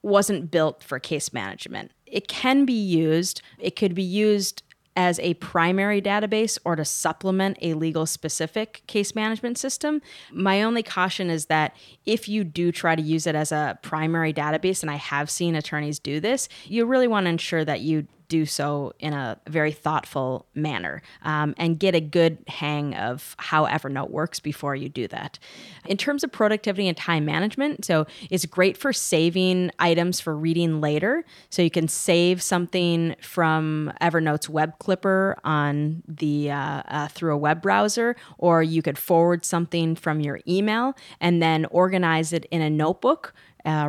wasn't 0.02 0.50
built 0.50 0.82
for 0.82 0.98
case 0.98 1.32
management. 1.32 1.90
It 2.06 2.28
can 2.28 2.64
be 2.64 2.72
used, 2.72 3.42
it 3.58 3.76
could 3.76 3.94
be 3.94 4.02
used 4.02 4.62
as 4.98 5.20
a 5.20 5.34
primary 5.34 6.02
database 6.02 6.58
or 6.64 6.74
to 6.74 6.84
supplement 6.84 7.56
a 7.62 7.74
legal 7.74 8.04
specific 8.04 8.82
case 8.88 9.14
management 9.14 9.56
system. 9.56 10.02
My 10.32 10.60
only 10.60 10.82
caution 10.82 11.30
is 11.30 11.46
that 11.46 11.76
if 12.04 12.28
you 12.28 12.42
do 12.42 12.72
try 12.72 12.96
to 12.96 13.02
use 13.02 13.24
it 13.24 13.36
as 13.36 13.52
a 13.52 13.78
primary 13.82 14.34
database, 14.34 14.82
and 14.82 14.90
I 14.90 14.96
have 14.96 15.30
seen 15.30 15.54
attorneys 15.54 16.00
do 16.00 16.18
this, 16.18 16.48
you 16.64 16.84
really 16.84 17.06
want 17.06 17.26
to 17.26 17.30
ensure 17.30 17.64
that 17.64 17.80
you 17.80 18.08
do 18.28 18.44
so 18.44 18.92
in 18.98 19.12
a 19.12 19.38
very 19.46 19.72
thoughtful 19.72 20.46
manner 20.54 21.02
um, 21.22 21.54
and 21.56 21.78
get 21.78 21.94
a 21.94 22.00
good 22.00 22.38
hang 22.46 22.94
of 22.94 23.34
how 23.38 23.66
Evernote 23.66 24.10
works 24.10 24.38
before 24.38 24.76
you 24.76 24.88
do 24.88 25.08
that. 25.08 25.38
In 25.86 25.96
terms 25.96 26.22
of 26.22 26.30
productivity 26.30 26.88
and 26.88 26.96
time 26.96 27.24
management, 27.24 27.84
so 27.84 28.06
it's 28.30 28.44
great 28.44 28.76
for 28.76 28.92
saving 28.92 29.70
items 29.78 30.20
for 30.20 30.36
reading 30.36 30.80
later. 30.80 31.24
So 31.50 31.62
you 31.62 31.70
can 31.70 31.88
save 31.88 32.42
something 32.42 33.16
from 33.20 33.92
Evernote's 34.00 34.48
web 34.48 34.78
clipper 34.78 35.38
on 35.44 36.02
the 36.06 36.50
uh, 36.50 36.82
uh, 36.88 37.08
through 37.08 37.34
a 37.34 37.38
web 37.38 37.62
browser, 37.62 38.16
or 38.36 38.62
you 38.62 38.82
could 38.82 38.98
forward 38.98 39.44
something 39.44 39.94
from 39.94 40.20
your 40.20 40.40
email 40.46 40.94
and 41.20 41.42
then 41.42 41.64
organize 41.66 42.32
it 42.32 42.44
in 42.50 42.60
a 42.60 42.70
notebook 42.70 43.34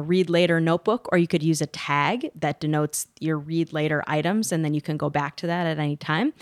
read 0.01 0.29
later 0.29 0.59
notebook, 0.59 1.07
or 1.11 1.17
you 1.17 1.27
could 1.27 1.43
use 1.43 1.61
a 1.61 1.65
tag 1.67 2.31
that 2.35 2.59
denotes 2.59 3.07
your 3.19 3.37
read 3.37 3.73
later 3.73 4.03
items, 4.07 4.51
and 4.51 4.63
then 4.63 4.73
you 4.73 4.81
can 4.81 4.97
go 4.97 5.09
back 5.09 5.35
to 5.37 5.47
that 5.47 5.67
at 5.67 5.79
any 5.79 5.95
time. 5.95 6.33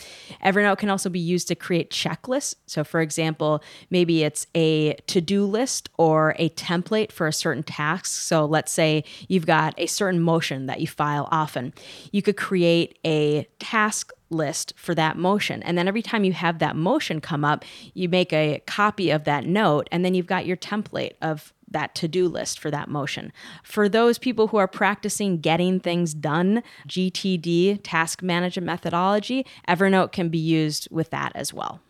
Evernote 0.44 0.78
can 0.78 0.90
also 0.90 1.10
be 1.10 1.20
used 1.20 1.48
to 1.50 1.56
create 1.56 1.90
checklists. 1.90 2.56
So, 2.66 2.84
for 2.84 3.02
example, 3.02 3.64
maybe 3.90 4.24
it's 4.24 4.48
a 4.56 4.94
to 5.08 5.22
do 5.22 5.46
list 5.46 5.90
or 5.98 6.36
a 6.38 6.50
template 6.50 7.12
for 7.12 7.28
a 7.28 7.34
certain 7.34 7.64
task. 7.64 8.06
So, 8.22 8.46
let's 8.46 8.72
say 8.72 9.04
you've 9.28 9.46
got 9.46 9.74
a 9.78 9.88
certain 9.88 10.22
motion 10.22 10.66
that 10.68 10.82
you 10.82 10.88
file 10.88 11.28
often. 11.32 11.74
You 12.12 12.22
could 12.22 12.38
create 12.38 13.00
a 13.06 13.48
task 13.60 14.14
list 14.30 14.74
for 14.76 14.94
that 14.96 15.18
motion. 15.18 15.64
And 15.64 15.78
then 15.78 15.88
every 15.88 16.02
time 16.02 16.24
you 16.24 16.34
have 16.34 16.60
that 16.60 16.76
motion 16.76 17.22
come 17.22 17.46
up, 17.46 17.64
you 17.94 18.10
make 18.10 18.34
a 18.34 18.62
copy 18.66 19.10
of 19.10 19.24
that 19.24 19.46
note, 19.46 19.88
and 19.92 20.04
then 20.04 20.14
you've 20.14 20.28
got 20.28 20.46
your 20.46 20.58
template 20.58 21.14
of 21.22 21.54
that 21.70 21.96
to 21.96 22.08
do 22.08 22.28
list 22.28 22.60
for 22.60 22.72
that 22.72 22.90
motion. 22.90 23.32
For 23.64 23.90
those 23.90 24.18
people 24.18 24.48
who 24.48 24.58
are 24.58 24.68
practicing 24.68 25.40
getting 25.40 25.80
things 25.80 26.14
done, 26.14 26.64
GTD, 26.88 27.82
task 27.84 28.22
management 28.22 28.66
methodology, 28.66 29.46
Evernote 29.68 30.12
can 30.12 30.30
be 30.30 30.38
used 30.38 30.88
with 30.92 31.10
that 31.12 31.32
as 31.36 31.54
well. 31.54 31.82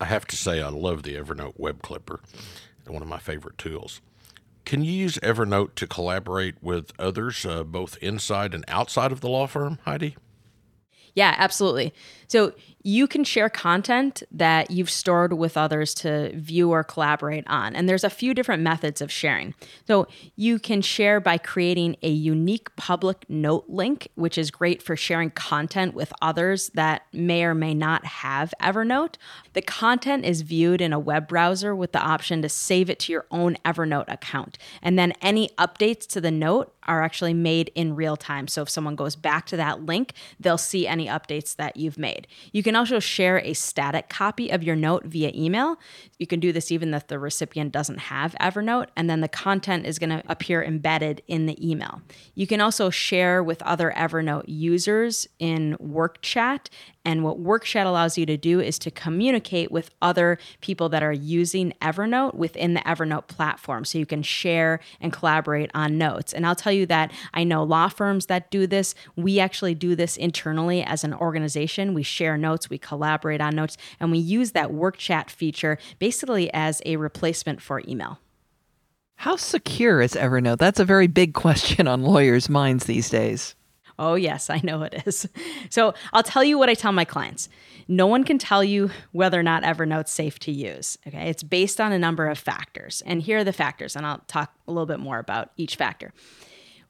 I 0.00 0.04
have 0.04 0.26
to 0.26 0.36
say, 0.36 0.60
I 0.60 0.68
love 0.68 1.02
the 1.02 1.16
Evernote 1.16 1.54
Web 1.56 1.82
Clipper, 1.82 2.20
one 2.86 3.02
of 3.02 3.08
my 3.08 3.18
favorite 3.18 3.58
tools. 3.58 4.00
Can 4.64 4.84
you 4.84 4.92
use 4.92 5.16
Evernote 5.22 5.74
to 5.76 5.86
collaborate 5.86 6.62
with 6.62 6.92
others, 6.98 7.46
uh, 7.46 7.64
both 7.64 7.96
inside 8.02 8.54
and 8.54 8.64
outside 8.68 9.12
of 9.12 9.20
the 9.20 9.28
law 9.28 9.46
firm, 9.46 9.78
Heidi? 9.84 10.16
Yeah, 11.14 11.34
absolutely. 11.36 11.92
So 12.28 12.52
you 12.82 13.08
can 13.08 13.24
share 13.24 13.50
content 13.50 14.22
that 14.30 14.70
you've 14.70 14.90
stored 14.90 15.32
with 15.32 15.56
others 15.56 15.94
to 15.94 16.30
view 16.36 16.70
or 16.70 16.84
collaborate 16.84 17.44
on. 17.46 17.74
And 17.74 17.88
there's 17.88 18.04
a 18.04 18.10
few 18.10 18.34
different 18.34 18.62
methods 18.62 19.00
of 19.00 19.10
sharing. 19.10 19.54
So 19.86 20.06
you 20.36 20.58
can 20.58 20.80
share 20.80 21.20
by 21.20 21.38
creating 21.38 21.96
a 22.02 22.08
unique 22.08 22.74
public 22.76 23.24
note 23.28 23.64
link, 23.68 24.08
which 24.14 24.38
is 24.38 24.50
great 24.50 24.82
for 24.82 24.96
sharing 24.96 25.30
content 25.30 25.94
with 25.94 26.12
others 26.22 26.70
that 26.74 27.02
may 27.12 27.44
or 27.44 27.54
may 27.54 27.74
not 27.74 28.04
have 28.04 28.54
Evernote. 28.62 29.16
The 29.54 29.62
content 29.62 30.24
is 30.24 30.42
viewed 30.42 30.80
in 30.80 30.92
a 30.92 30.98
web 30.98 31.28
browser 31.28 31.74
with 31.74 31.92
the 31.92 32.00
option 32.00 32.42
to 32.42 32.48
save 32.48 32.88
it 32.88 33.00
to 33.00 33.12
your 33.12 33.26
own 33.30 33.56
Evernote 33.64 34.10
account. 34.10 34.56
And 34.82 34.98
then 34.98 35.12
any 35.20 35.48
updates 35.58 36.06
to 36.08 36.20
the 36.20 36.30
note 36.30 36.72
are 36.88 37.02
actually 37.02 37.34
made 37.34 37.70
in 37.74 37.94
real 37.94 38.16
time. 38.16 38.48
So 38.48 38.62
if 38.62 38.70
someone 38.70 38.96
goes 38.96 39.14
back 39.14 39.46
to 39.46 39.56
that 39.56 39.84
link, 39.84 40.14
they'll 40.40 40.58
see 40.58 40.86
any 40.86 41.06
updates 41.06 41.54
that 41.56 41.76
you've 41.76 41.98
made. 41.98 42.26
You 42.52 42.62
can 42.62 42.74
also 42.74 42.98
share 42.98 43.38
a 43.38 43.52
static 43.52 44.08
copy 44.08 44.50
of 44.50 44.62
your 44.64 44.74
note 44.74 45.04
via 45.04 45.30
email. 45.34 45.78
You 46.18 46.26
can 46.26 46.40
do 46.40 46.52
this 46.52 46.72
even 46.72 46.92
if 46.94 47.06
the 47.06 47.18
recipient 47.18 47.72
doesn't 47.72 47.98
have 47.98 48.34
Evernote, 48.40 48.86
and 48.96 49.08
then 49.08 49.20
the 49.20 49.28
content 49.28 49.86
is 49.86 49.98
going 49.98 50.10
to 50.10 50.22
appear 50.26 50.64
embedded 50.64 51.22
in 51.28 51.46
the 51.46 51.70
email. 51.70 52.00
You 52.34 52.46
can 52.46 52.60
also 52.60 52.90
share 52.90 53.42
with 53.42 53.62
other 53.62 53.92
Evernote 53.96 54.44
users 54.46 55.28
in 55.38 55.76
work 55.78 56.22
chat 56.22 56.70
and 57.08 57.24
what 57.24 57.42
WorkChat 57.42 57.86
allows 57.86 58.18
you 58.18 58.26
to 58.26 58.36
do 58.36 58.60
is 58.60 58.78
to 58.80 58.90
communicate 58.90 59.72
with 59.72 59.90
other 60.02 60.36
people 60.60 60.90
that 60.90 61.02
are 61.02 61.10
using 61.10 61.72
Evernote 61.80 62.34
within 62.34 62.74
the 62.74 62.80
Evernote 62.80 63.28
platform. 63.28 63.86
So 63.86 63.96
you 63.96 64.04
can 64.04 64.22
share 64.22 64.80
and 65.00 65.10
collaborate 65.10 65.70
on 65.72 65.96
notes. 65.96 66.34
And 66.34 66.46
I'll 66.46 66.54
tell 66.54 66.70
you 66.70 66.77
that 66.86 67.12
I 67.34 67.44
know 67.44 67.62
law 67.62 67.88
firms 67.88 68.26
that 68.26 68.50
do 68.50 68.66
this. 68.66 68.94
We 69.16 69.40
actually 69.40 69.74
do 69.74 69.94
this 69.94 70.16
internally 70.16 70.82
as 70.82 71.04
an 71.04 71.14
organization. 71.14 71.94
We 71.94 72.02
share 72.02 72.36
notes, 72.36 72.70
we 72.70 72.78
collaborate 72.78 73.40
on 73.40 73.54
notes, 73.56 73.76
and 74.00 74.10
we 74.10 74.18
use 74.18 74.52
that 74.52 74.72
work 74.72 74.96
chat 74.96 75.30
feature 75.30 75.78
basically 75.98 76.52
as 76.52 76.82
a 76.86 76.96
replacement 76.96 77.60
for 77.60 77.82
email. 77.86 78.18
How 79.16 79.34
secure 79.34 80.00
is 80.00 80.12
Evernote? 80.12 80.58
That's 80.58 80.78
a 80.78 80.84
very 80.84 81.08
big 81.08 81.34
question 81.44 81.88
on 81.88 82.02
lawyers' 82.02 82.48
minds 82.48 82.84
these 82.84 83.10
days. 83.10 83.56
Oh, 83.98 84.14
yes, 84.14 84.48
I 84.48 84.60
know 84.62 84.82
it 84.82 85.02
is. 85.06 85.28
So 85.70 85.92
I'll 86.12 86.22
tell 86.22 86.42
you 86.44 86.56
what 86.56 86.70
I 86.70 86.74
tell 86.74 86.92
my 86.92 87.04
clients. 87.04 87.48
No 87.88 88.06
one 88.06 88.24
can 88.24 88.38
tell 88.38 88.64
you 88.64 88.90
whether 89.12 89.38
or 89.38 89.42
not 89.42 89.64
Evernote's 89.64 90.10
safe 90.10 90.38
to 90.40 90.52
use. 90.52 90.96
Okay. 91.06 91.28
It's 91.28 91.42
based 91.42 91.80
on 91.80 91.92
a 91.92 91.98
number 91.98 92.26
of 92.26 92.38
factors. 92.38 93.02
And 93.04 93.20
here 93.20 93.38
are 93.38 93.44
the 93.44 93.52
factors, 93.52 93.96
and 93.96 94.06
I'll 94.06 94.22
talk 94.28 94.54
a 94.66 94.72
little 94.72 94.86
bit 94.86 95.00
more 95.00 95.18
about 95.18 95.50
each 95.56 95.76
factor. 95.76 96.12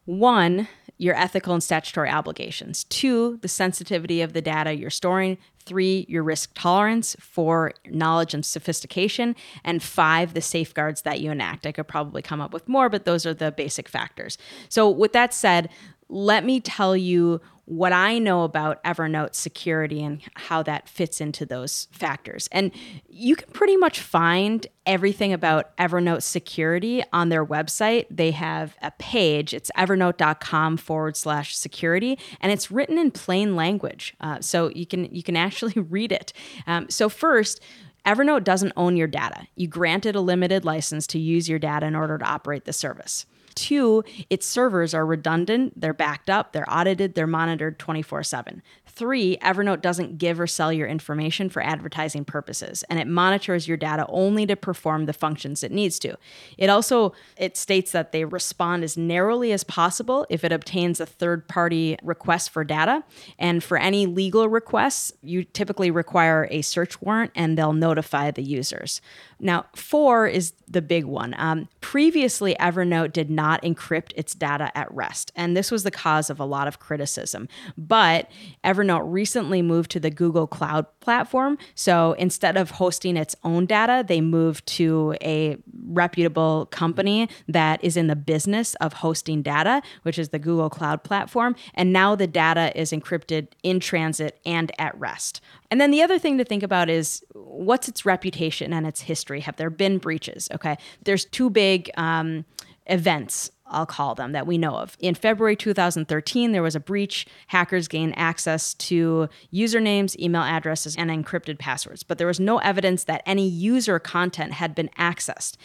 One, 0.09 0.69
your 0.97 1.15
ethical 1.15 1.53
and 1.53 1.63
statutory 1.63 2.09
obligations. 2.09 2.85
Two, 2.85 3.37
the 3.43 3.49
sensitivity 3.49 4.23
of 4.23 4.33
the 4.33 4.41
data 4.41 4.75
you're 4.75 4.89
storing. 4.89 5.37
Three, 5.59 6.07
your 6.09 6.23
risk 6.23 6.53
tolerance. 6.55 7.15
Four, 7.21 7.75
knowledge 7.91 8.33
and 8.33 8.43
sophistication. 8.43 9.37
And 9.65 9.83
five, 9.83 10.33
the 10.33 10.41
safeguards 10.41 11.03
that 11.03 11.21
you 11.21 11.31
enact. 11.31 11.67
I 11.67 11.73
could 11.73 11.89
probably 11.89 12.23
come 12.23 12.41
up 12.41 12.55
with 12.55 12.67
more, 12.71 12.89
but 12.89 13.05
those 13.05 13.27
are 13.27 13.35
the 13.35 13.53
basic 13.53 13.87
factors. 13.87 14.39
So, 14.71 14.89
with 14.89 15.13
that 15.13 15.35
said, 15.35 15.69
let 16.09 16.45
me 16.45 16.61
tell 16.61 16.97
you 16.97 17.41
what 17.69 17.93
I 17.93 18.19
know 18.19 18.45
about 18.45 18.83
Evernote 18.83 19.35
security 19.35 20.03
and 20.03 20.23
how 20.37 20.63
that 20.63 20.89
fits 20.89 21.21
into 21.21 21.45
those 21.45 21.87
factors. 21.93 22.49
And 22.51 22.73
you 23.11 23.37
can 23.37 23.53
pretty 23.53 23.77
much 23.77 24.01
find 24.01 24.67
everything 24.87 25.35
about 25.35 25.77
Evernote 25.77 26.23
security 26.23 27.05
on 27.13 27.29
their 27.29 27.45
website. 27.45 28.07
They 28.11 28.31
have 28.31 28.75
a 28.81 28.91
page, 28.93 29.53
it's 29.53 29.71
evernote.com 29.77 30.79
forward 30.79 31.15
slash 31.15 31.59
security, 31.59 32.19
and 32.41 32.51
it's 32.51 32.71
written 32.71 32.97
in 32.97 33.11
plain 33.11 33.55
language. 33.55 34.15
Uh, 34.19 34.41
so 34.41 34.71
you 34.71 34.87
can 34.87 35.15
you 35.15 35.23
can 35.23 35.37
actually 35.37 35.75
read 35.91 36.11
it. 36.11 36.33
Um, 36.67 36.89
so 36.89 37.11
first, 37.11 37.61
Evernote 38.07 38.45
doesn't 38.45 38.73
own 38.79 38.97
your 38.97 39.09
data. 39.09 39.47
You 39.57 39.69
granted 39.69 40.17
a 40.17 40.23
limited 40.23 40.65
license 40.65 41.07
to 41.09 41.19
use 41.19 41.51
your 41.51 41.59
data 41.59 41.85
in 41.85 41.95
order 41.95 42.17
to 42.17 42.25
operate 42.25 42.65
the 42.65 42.73
service. 42.73 43.27
Two, 43.59 44.05
its 44.31 44.47
servers 44.47 44.95
are 44.95 45.05
redundant, 45.05 45.81
they're 45.81 45.93
backed 45.93 46.31
up, 46.31 46.53
they're 46.53 46.73
audited, 46.73 47.17
they're 47.17 47.27
monitored 47.27 47.77
24 47.77 48.23
7. 48.23 48.63
Three, 48.87 49.37
Evernote 49.39 49.81
doesn't 49.81 50.19
give 50.19 50.39
or 50.39 50.47
sell 50.47 50.73
your 50.73 50.87
information 50.87 51.49
for 51.49 51.61
advertising 51.61 52.25
purposes, 52.25 52.85
and 52.89 53.01
it 53.01 53.09
monitors 53.09 53.67
your 53.67 53.77
data 53.77 54.07
only 54.09 54.47
to 54.47 54.55
perform 54.55 55.07
the 55.07 55.13
functions 55.13 55.65
it 55.65 55.73
needs 55.73 55.99
to. 56.01 56.17
It 56.57 56.71
also 56.71 57.15
it 57.37 57.57
states 57.57 57.91
that 57.93 58.13
they 58.13 58.25
respond 58.25 58.85
as 58.85 58.97
narrowly 58.97 59.51
as 59.53 59.65
possible 59.65 60.25
if 60.31 60.45
it 60.45 60.53
obtains 60.53 61.01
a 61.01 61.07
third-party 61.07 61.99
request 62.03 62.51
for 62.51 62.63
data, 62.63 63.03
and 63.41 63.63
for 63.63 63.77
any 63.77 64.07
legal 64.07 64.49
requests, 64.49 65.13
you 65.23 65.43
typically 65.43 65.91
require 65.91 66.47
a 66.51 66.63
search 66.63 67.03
warrant, 67.03 67.33
and 67.35 67.59
they'll 67.59 67.73
notify 67.73 68.31
the 68.31 68.43
users. 68.43 69.01
Now, 69.41 69.67
four 69.75 70.27
is 70.27 70.53
the 70.67 70.83
big 70.83 71.05
one. 71.05 71.35
Um, 71.39 71.69
previously, 71.81 72.55
Evernote 72.61 73.13
did 73.13 73.31
not 73.31 73.63
encrypt 73.63 74.13
its 74.17 74.35
data 74.35 74.77
at 74.77 74.93
rest, 74.93 75.33
and 75.35 75.57
this 75.57 75.71
was 75.71 75.83
the 75.83 75.91
cause 75.91 76.29
of 76.29 76.41
a 76.41 76.45
lot 76.45 76.69
of 76.69 76.79
criticism. 76.79 77.49
But 77.77 78.31
Evernote 78.65 79.03
recently 79.05 79.63
moved 79.63 79.91
to 79.93 80.01
the 80.01 80.11
Google 80.11 80.47
Cloud 80.47 80.87
platform. 81.01 81.59
So 81.75 82.13
instead 82.19 82.57
of 82.57 82.73
hosting 82.73 83.17
its 83.17 83.35
own 83.45 83.67
data, 83.67 84.05
they 84.07 84.21
moved 84.21 84.67
to 84.67 85.15
a 85.23 85.57
reputable 85.87 86.67
company 86.67 87.29
that 87.47 87.83
is 87.83 87.97
in 87.97 88.09
the 88.09 88.17
business 88.17 88.75
of 88.77 88.95
hosting 88.95 89.43
data, 89.43 89.83
which 90.03 90.19
is 90.19 90.31
the 90.31 90.39
Google 90.39 90.69
Cloud 90.69 91.03
platform. 91.03 91.57
And 91.75 91.93
now 91.93 92.15
the 92.15 92.27
data 92.27 92.79
is 92.79 92.93
encrypted 92.93 93.49
in 93.63 93.81
transit 93.81 94.39
and 94.45 94.71
at 94.79 94.99
rest. 94.99 95.41
And 95.71 95.81
then 95.81 95.91
the 95.91 96.03
other 96.03 96.19
thing 96.19 96.39
to 96.39 96.45
think 96.45 96.63
about 96.63 96.89
is 96.89 97.23
what's 97.35 97.89
its 97.89 98.07
reputation 98.07 98.73
and 98.73 98.87
its 98.87 99.03
history? 99.03 99.41
Have 99.41 99.57
there 99.57 99.71
been 99.71 99.99
breaches? 99.99 100.49
Okay. 100.53 100.77
There's 101.03 101.25
two 101.25 101.51
big 101.51 101.91
um, 101.97 102.45
events 102.87 103.51
I'll 103.71 103.87
call 103.87 104.15
them, 104.15 104.33
that 104.33 104.47
we 104.47 104.59
know 104.59 104.77
of. 104.77 104.97
In 105.01 105.15
February 105.15 105.57
2013, 105.57 106.53
there 106.53 106.63
was 106.63 106.75
a 106.75 106.81
breach. 106.81 107.27
Hackers 107.49 107.89
gained 107.89 108.17
access 108.17 108.75
to 108.75 109.29
usernames, 109.53 110.19
email 110.19 110.43
addresses, 110.43 110.97
and 110.97 111.11
encrypted 111.11 111.59
passwords, 111.59 112.03
but 112.03 112.19
there 112.19 112.27
was 112.27 112.41
no 112.41 112.59
evidence 112.59 113.05
that 113.05 113.23
any 113.27 113.47
user 113.47 113.99
content 113.99 114.55
had 114.55 114.75
been 114.75 114.91
accessed. 114.99 115.57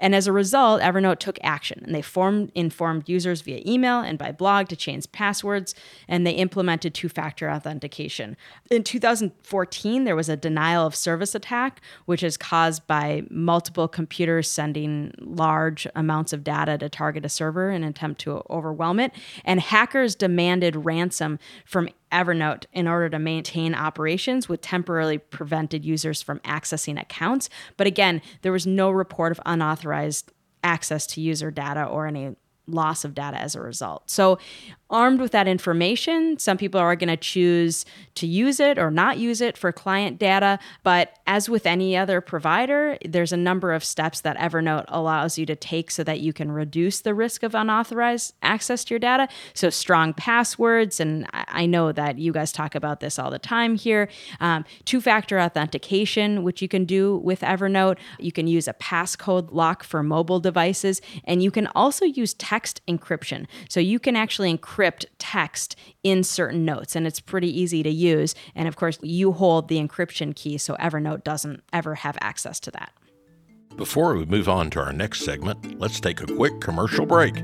And 0.00 0.14
as 0.14 0.26
a 0.26 0.32
result, 0.32 0.80
Evernote 0.80 1.18
took 1.18 1.38
action 1.42 1.82
and 1.84 1.94
they 1.94 2.02
formed, 2.02 2.50
informed 2.54 3.08
users 3.08 3.42
via 3.42 3.62
email 3.64 4.00
and 4.00 4.18
by 4.18 4.32
blog 4.32 4.68
to 4.68 4.76
change 4.76 5.10
passwords, 5.12 5.74
and 6.08 6.26
they 6.26 6.32
implemented 6.32 6.94
two 6.94 7.08
factor 7.08 7.50
authentication. 7.50 8.36
In 8.70 8.82
2014, 8.82 10.04
there 10.04 10.16
was 10.16 10.28
a 10.28 10.36
denial 10.36 10.86
of 10.86 10.96
service 10.96 11.34
attack, 11.34 11.80
which 12.06 12.22
is 12.22 12.36
caused 12.36 12.86
by 12.86 13.22
multiple 13.30 13.86
computers 13.86 14.50
sending 14.50 15.12
large 15.18 15.86
amounts 15.94 16.32
of 16.32 16.42
data 16.42 16.78
to 16.78 16.88
target 16.88 17.24
a 17.24 17.28
server 17.28 17.70
in 17.70 17.84
an 17.84 17.90
attempt 17.90 18.20
to 18.22 18.42
overwhelm 18.50 18.98
it. 18.98 19.12
And 19.44 19.60
hackers 19.60 20.14
demanded 20.14 20.84
ransom 20.84 21.38
from 21.64 21.88
Evernote 22.12 22.64
in 22.72 22.88
order 22.88 23.08
to 23.10 23.18
maintain 23.18 23.74
operations, 23.74 24.48
which 24.48 24.62
temporarily 24.62 25.18
prevented 25.18 25.84
users 25.84 26.22
from 26.22 26.38
accessing 26.40 27.00
accounts. 27.00 27.48
But 27.76 27.86
again, 27.86 28.22
there 28.42 28.52
was 28.52 28.66
no 28.66 28.90
report 28.90 29.32
of 29.32 29.40
unauthorized 29.46 30.32
access 30.62 31.06
to 31.08 31.20
user 31.20 31.50
data 31.50 31.84
or 31.84 32.06
any 32.06 32.36
loss 32.66 33.04
of 33.04 33.14
data 33.14 33.36
as 33.36 33.54
a 33.54 33.60
result. 33.60 34.08
So 34.10 34.38
armed 34.90 35.20
with 35.20 35.32
that 35.32 35.46
information, 35.46 36.38
some 36.38 36.58
people 36.58 36.80
are 36.80 36.96
going 36.96 37.08
to 37.08 37.16
choose 37.16 37.84
to 38.16 38.26
use 38.26 38.58
it 38.58 38.78
or 38.78 38.90
not 38.90 39.18
use 39.18 39.40
it 39.40 39.56
for 39.56 39.72
client 39.72 40.18
data. 40.18 40.58
But 40.82 41.18
as 41.26 41.48
with 41.48 41.64
any 41.64 41.96
other 41.96 42.20
provider, 42.20 42.98
there's 43.06 43.32
a 43.32 43.36
number 43.36 43.72
of 43.72 43.84
steps 43.84 44.20
that 44.22 44.36
Evernote 44.36 44.84
allows 44.88 45.38
you 45.38 45.46
to 45.46 45.54
take 45.54 45.90
so 45.90 46.02
that 46.04 46.20
you 46.20 46.32
can 46.32 46.50
reduce 46.50 47.00
the 47.00 47.14
risk 47.14 47.44
of 47.44 47.54
unauthorized 47.54 48.34
access 48.42 48.84
to 48.84 48.94
your 48.94 48.98
data. 48.98 49.28
So, 49.54 49.70
strong 49.70 50.12
passwords, 50.12 50.98
and 50.98 51.26
I 51.32 51.66
know 51.66 51.92
that 51.92 52.18
you 52.18 52.32
guys 52.32 52.50
talk 52.50 52.74
about 52.74 53.00
this 53.00 53.18
all 53.18 53.30
the 53.30 53.38
time 53.38 53.76
here. 53.76 54.08
Um, 54.40 54.64
Two 54.84 55.00
factor 55.00 55.38
authentication, 55.38 56.42
which 56.42 56.60
you 56.60 56.68
can 56.68 56.84
do 56.84 57.18
with 57.18 57.40
Evernote. 57.42 57.98
You 58.18 58.32
can 58.32 58.46
use 58.46 58.66
a 58.66 58.74
passcode 58.74 59.48
lock 59.52 59.84
for 59.84 60.02
mobile 60.02 60.40
devices, 60.40 61.00
and 61.24 61.42
you 61.42 61.50
can 61.50 61.68
also 61.68 62.04
use 62.04 62.34
text 62.34 62.80
encryption. 62.88 63.46
So, 63.68 63.78
you 63.78 64.00
can 64.00 64.16
actually 64.16 64.56
encrypt 64.56 64.79
text 65.18 65.76
in 66.02 66.24
certain 66.24 66.64
notes, 66.64 66.96
and 66.96 67.06
it's 67.06 67.20
pretty 67.20 67.48
easy 67.48 67.82
to 67.82 67.90
use. 67.90 68.34
And 68.54 68.68
of 68.68 68.76
course, 68.76 68.98
you 69.02 69.32
hold 69.32 69.68
the 69.68 69.78
encryption 69.78 70.34
key, 70.34 70.58
so 70.58 70.74
Evernote 70.76 71.24
doesn't 71.24 71.62
ever 71.72 71.96
have 71.96 72.16
access 72.20 72.60
to 72.60 72.70
that. 72.72 72.92
Before 73.76 74.14
we 74.14 74.24
move 74.24 74.48
on 74.48 74.70
to 74.70 74.80
our 74.80 74.92
next 74.92 75.24
segment, 75.24 75.78
let's 75.78 76.00
take 76.00 76.20
a 76.20 76.26
quick 76.26 76.60
commercial 76.60 77.06
break. 77.06 77.36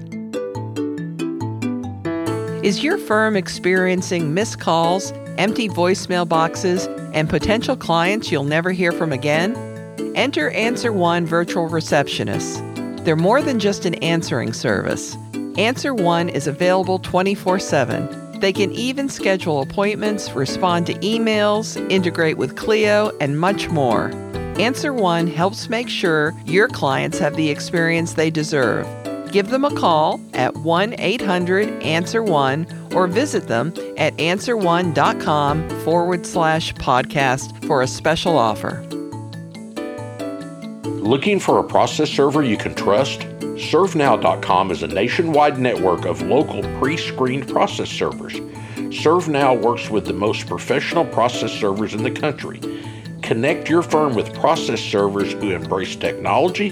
Is 2.64 2.82
your 2.82 2.98
firm 2.98 3.36
experiencing 3.36 4.34
missed 4.34 4.58
calls, 4.58 5.12
empty 5.38 5.68
voicemail 5.68 6.28
boxes, 6.28 6.86
and 7.14 7.28
potential 7.28 7.76
clients 7.76 8.32
you'll 8.32 8.44
never 8.44 8.72
hear 8.72 8.90
from 8.90 9.12
again? 9.12 9.56
Enter 10.16 10.50
Answer 10.50 10.92
One 10.92 11.26
Virtual 11.26 11.68
Receptionists. 11.68 13.04
They're 13.04 13.14
more 13.14 13.40
than 13.40 13.60
just 13.60 13.84
an 13.84 13.94
answering 13.96 14.52
service. 14.52 15.16
Answer 15.58 15.94
One 15.94 16.28
is 16.28 16.46
available 16.46 16.98
24 16.98 17.58
7. 17.58 18.40
They 18.40 18.52
can 18.52 18.72
even 18.72 19.08
schedule 19.08 19.62
appointments, 19.62 20.32
respond 20.32 20.86
to 20.88 20.94
emails, 20.96 21.78
integrate 21.90 22.36
with 22.36 22.56
Clio, 22.56 23.10
and 23.22 23.40
much 23.40 23.70
more. 23.70 24.10
Answer 24.58 24.92
One 24.92 25.26
helps 25.26 25.70
make 25.70 25.88
sure 25.88 26.34
your 26.44 26.68
clients 26.68 27.18
have 27.18 27.36
the 27.36 27.48
experience 27.48 28.12
they 28.12 28.28
deserve. 28.28 28.86
Give 29.32 29.48
them 29.48 29.64
a 29.64 29.74
call 29.74 30.20
at 30.34 30.54
1 30.56 30.96
800 30.98 31.82
Answer 31.82 32.22
One 32.22 32.66
or 32.94 33.06
visit 33.06 33.48
them 33.48 33.72
at 33.96 34.14
answerone.com 34.18 35.70
forward 35.84 36.26
slash 36.26 36.74
podcast 36.74 37.64
for 37.66 37.80
a 37.80 37.86
special 37.86 38.36
offer. 38.36 38.86
Looking 41.06 41.38
for 41.38 41.60
a 41.60 41.64
process 41.64 42.10
server 42.10 42.42
you 42.42 42.56
can 42.56 42.74
trust? 42.74 43.20
ServeNow.com 43.20 44.72
is 44.72 44.82
a 44.82 44.88
nationwide 44.88 45.56
network 45.56 46.04
of 46.04 46.20
local 46.22 46.62
pre 46.80 46.96
screened 46.96 47.46
process 47.46 47.88
servers. 47.88 48.32
ServeNow 48.90 49.62
works 49.62 49.88
with 49.88 50.04
the 50.04 50.12
most 50.12 50.48
professional 50.48 51.04
process 51.04 51.52
servers 51.52 51.94
in 51.94 52.02
the 52.02 52.10
country. 52.10 52.60
Connect 53.22 53.68
your 53.68 53.82
firm 53.82 54.16
with 54.16 54.34
process 54.34 54.80
servers 54.80 55.32
who 55.34 55.52
embrace 55.52 55.94
technology, 55.94 56.70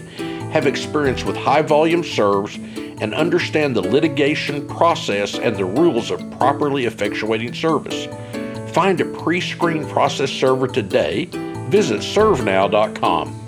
have 0.50 0.66
experience 0.66 1.22
with 1.22 1.36
high 1.36 1.62
volume 1.62 2.02
serves, 2.02 2.56
and 2.56 3.14
understand 3.14 3.76
the 3.76 3.82
litigation 3.82 4.66
process 4.66 5.38
and 5.38 5.54
the 5.54 5.64
rules 5.64 6.10
of 6.10 6.18
properly 6.32 6.86
effectuating 6.86 7.54
service. 7.54 8.08
Find 8.74 9.00
a 9.00 9.04
pre 9.04 9.40
screened 9.40 9.88
process 9.90 10.32
server 10.32 10.66
today. 10.66 11.26
Visit 11.70 12.00
ServeNow.com. 12.00 13.43